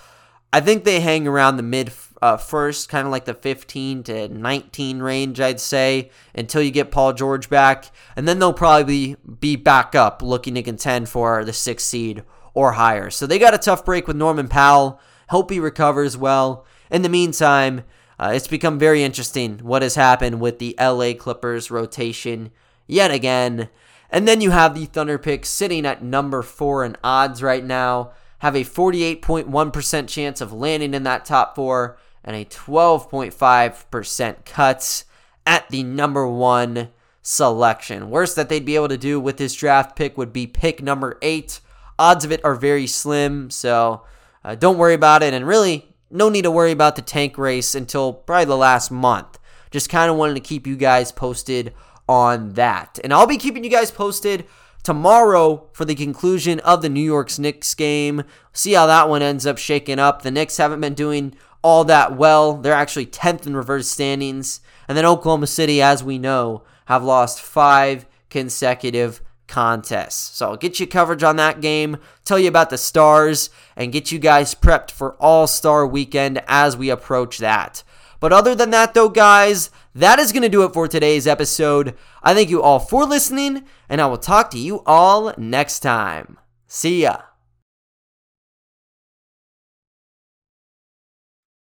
I 0.53 0.61
think 0.61 0.85
they 0.85 1.01
hang 1.01 1.27
around 1.27 1.57
the 1.57 1.63
mid 1.63 1.91
uh, 2.21 2.37
first, 2.37 2.87
kind 2.89 3.05
of 3.05 3.11
like 3.11 3.25
the 3.25 3.33
15 3.33 4.03
to 4.03 4.29
19 4.29 4.99
range, 4.99 5.39
I'd 5.39 5.59
say, 5.59 6.09
until 6.33 6.61
you 6.61 6.71
get 6.71 6.89
Paul 6.89 7.13
George 7.13 7.49
back. 7.49 7.91
And 8.15 8.25
then 8.27 8.39
they'll 8.39 8.53
probably 8.53 9.17
be 9.39 9.57
back 9.57 9.93
up 9.93 10.21
looking 10.21 10.55
to 10.55 10.63
contend 10.63 11.09
for 11.09 11.43
the 11.43 11.53
sixth 11.53 11.85
seed 11.85 12.23
or 12.57 12.71
higher. 12.71 13.11
So 13.11 13.27
they 13.27 13.37
got 13.37 13.53
a 13.53 13.59
tough 13.59 13.85
break 13.85 14.07
with 14.07 14.17
Norman 14.17 14.47
Powell. 14.47 14.99
Hope 15.29 15.51
he 15.51 15.59
recovers 15.59 16.17
well. 16.17 16.65
In 16.89 17.03
the 17.03 17.09
meantime, 17.09 17.83
uh, 18.19 18.31
it's 18.33 18.47
become 18.47 18.79
very 18.79 19.03
interesting 19.03 19.59
what 19.59 19.83
has 19.83 19.93
happened 19.93 20.41
with 20.41 20.57
the 20.57 20.75
LA 20.79 21.13
Clippers 21.13 21.69
rotation 21.69 22.49
yet 22.87 23.11
again. 23.11 23.69
And 24.09 24.27
then 24.27 24.41
you 24.41 24.49
have 24.49 24.73
the 24.73 24.85
Thunder 24.85 25.19
pick 25.19 25.45
sitting 25.45 25.85
at 25.85 26.03
number 26.03 26.41
four 26.41 26.83
in 26.83 26.97
odds 27.03 27.43
right 27.43 27.63
now, 27.63 28.13
have 28.39 28.55
a 28.55 28.63
48.1% 28.63 30.07
chance 30.07 30.41
of 30.41 30.51
landing 30.51 30.95
in 30.95 31.03
that 31.03 31.25
top 31.25 31.55
four, 31.55 31.99
and 32.23 32.35
a 32.35 32.45
12.5% 32.45 34.45
cuts 34.45 35.05
at 35.45 35.69
the 35.69 35.83
number 35.83 36.27
one 36.27 36.89
selection. 37.21 38.09
Worst 38.09 38.35
that 38.35 38.49
they'd 38.49 38.65
be 38.65 38.75
able 38.75 38.87
to 38.87 38.97
do 38.97 39.19
with 39.19 39.37
this 39.37 39.53
draft 39.53 39.95
pick 39.95 40.17
would 40.17 40.33
be 40.33 40.47
pick 40.47 40.81
number 40.81 41.19
eight, 41.21 41.59
Odds 41.99 42.25
of 42.25 42.31
it 42.31 42.43
are 42.43 42.55
very 42.55 42.87
slim, 42.87 43.49
so 43.49 44.03
uh, 44.43 44.55
don't 44.55 44.77
worry 44.77 44.93
about 44.93 45.23
it. 45.23 45.33
And 45.33 45.47
really, 45.47 45.93
no 46.09 46.29
need 46.29 46.43
to 46.43 46.51
worry 46.51 46.71
about 46.71 46.95
the 46.95 47.01
tank 47.01 47.37
race 47.37 47.75
until 47.75 48.13
probably 48.13 48.45
the 48.45 48.57
last 48.57 48.91
month. 48.91 49.39
Just 49.71 49.89
kind 49.89 50.09
of 50.09 50.17
wanted 50.17 50.35
to 50.35 50.39
keep 50.39 50.65
you 50.65 50.75
guys 50.75 51.11
posted 51.11 51.73
on 52.07 52.53
that. 52.53 52.99
And 53.03 53.13
I'll 53.13 53.27
be 53.27 53.37
keeping 53.37 53.63
you 53.63 53.69
guys 53.69 53.91
posted 53.91 54.45
tomorrow 54.83 55.67
for 55.73 55.83
the 55.83 55.95
conclusion 55.95 56.59
of 56.61 56.81
the 56.81 56.89
New 56.89 57.01
York's 57.01 57.37
Knicks 57.37 57.73
game. 57.73 58.23
See 58.53 58.73
how 58.73 58.85
that 58.87 59.09
one 59.09 59.21
ends 59.21 59.45
up 59.45 59.57
shaking 59.57 59.99
up. 59.99 60.21
The 60.21 60.31
Knicks 60.31 60.57
haven't 60.57 60.79
been 60.79 60.93
doing 60.93 61.35
all 61.61 61.83
that 61.85 62.15
well. 62.15 62.53
They're 62.53 62.73
actually 62.73 63.07
10th 63.07 63.45
in 63.45 63.55
reverse 63.55 63.89
standings. 63.89 64.61
And 64.87 64.97
then 64.97 65.05
Oklahoma 65.05 65.47
City, 65.47 65.81
as 65.81 66.03
we 66.03 66.17
know, 66.17 66.63
have 66.85 67.03
lost 67.03 67.41
five 67.41 68.05
consecutive 68.29 69.21
contests. 69.47 70.35
So 70.37 70.49
I'll 70.49 70.57
get 70.57 70.79
you 70.79 70.87
coverage 70.87 71.23
on 71.23 71.35
that 71.37 71.61
game, 71.61 71.97
tell 72.25 72.39
you 72.39 72.47
about 72.47 72.69
the 72.69 72.77
stars, 72.77 73.49
and 73.75 73.91
get 73.91 74.11
you 74.11 74.19
guys 74.19 74.55
prepped 74.55 74.91
for 74.91 75.13
All 75.15 75.47
Star 75.47 75.85
weekend 75.85 76.41
as 76.47 76.77
we 76.77 76.89
approach 76.89 77.37
that. 77.39 77.83
But 78.19 78.33
other 78.33 78.55
than 78.55 78.71
that, 78.71 78.93
though, 78.93 79.09
guys, 79.09 79.69
that 79.93 80.19
is 80.19 80.31
going 80.31 80.43
to 80.43 80.49
do 80.49 80.63
it 80.63 80.73
for 80.73 80.87
today's 80.87 81.27
episode. 81.27 81.95
I 82.23 82.33
thank 82.33 82.49
you 82.49 82.61
all 82.61 82.79
for 82.79 83.05
listening, 83.05 83.63
and 83.89 84.01
I 84.01 84.07
will 84.07 84.17
talk 84.17 84.51
to 84.51 84.59
you 84.59 84.81
all 84.85 85.33
next 85.37 85.79
time. 85.79 86.37
See 86.67 87.03
ya. 87.03 87.21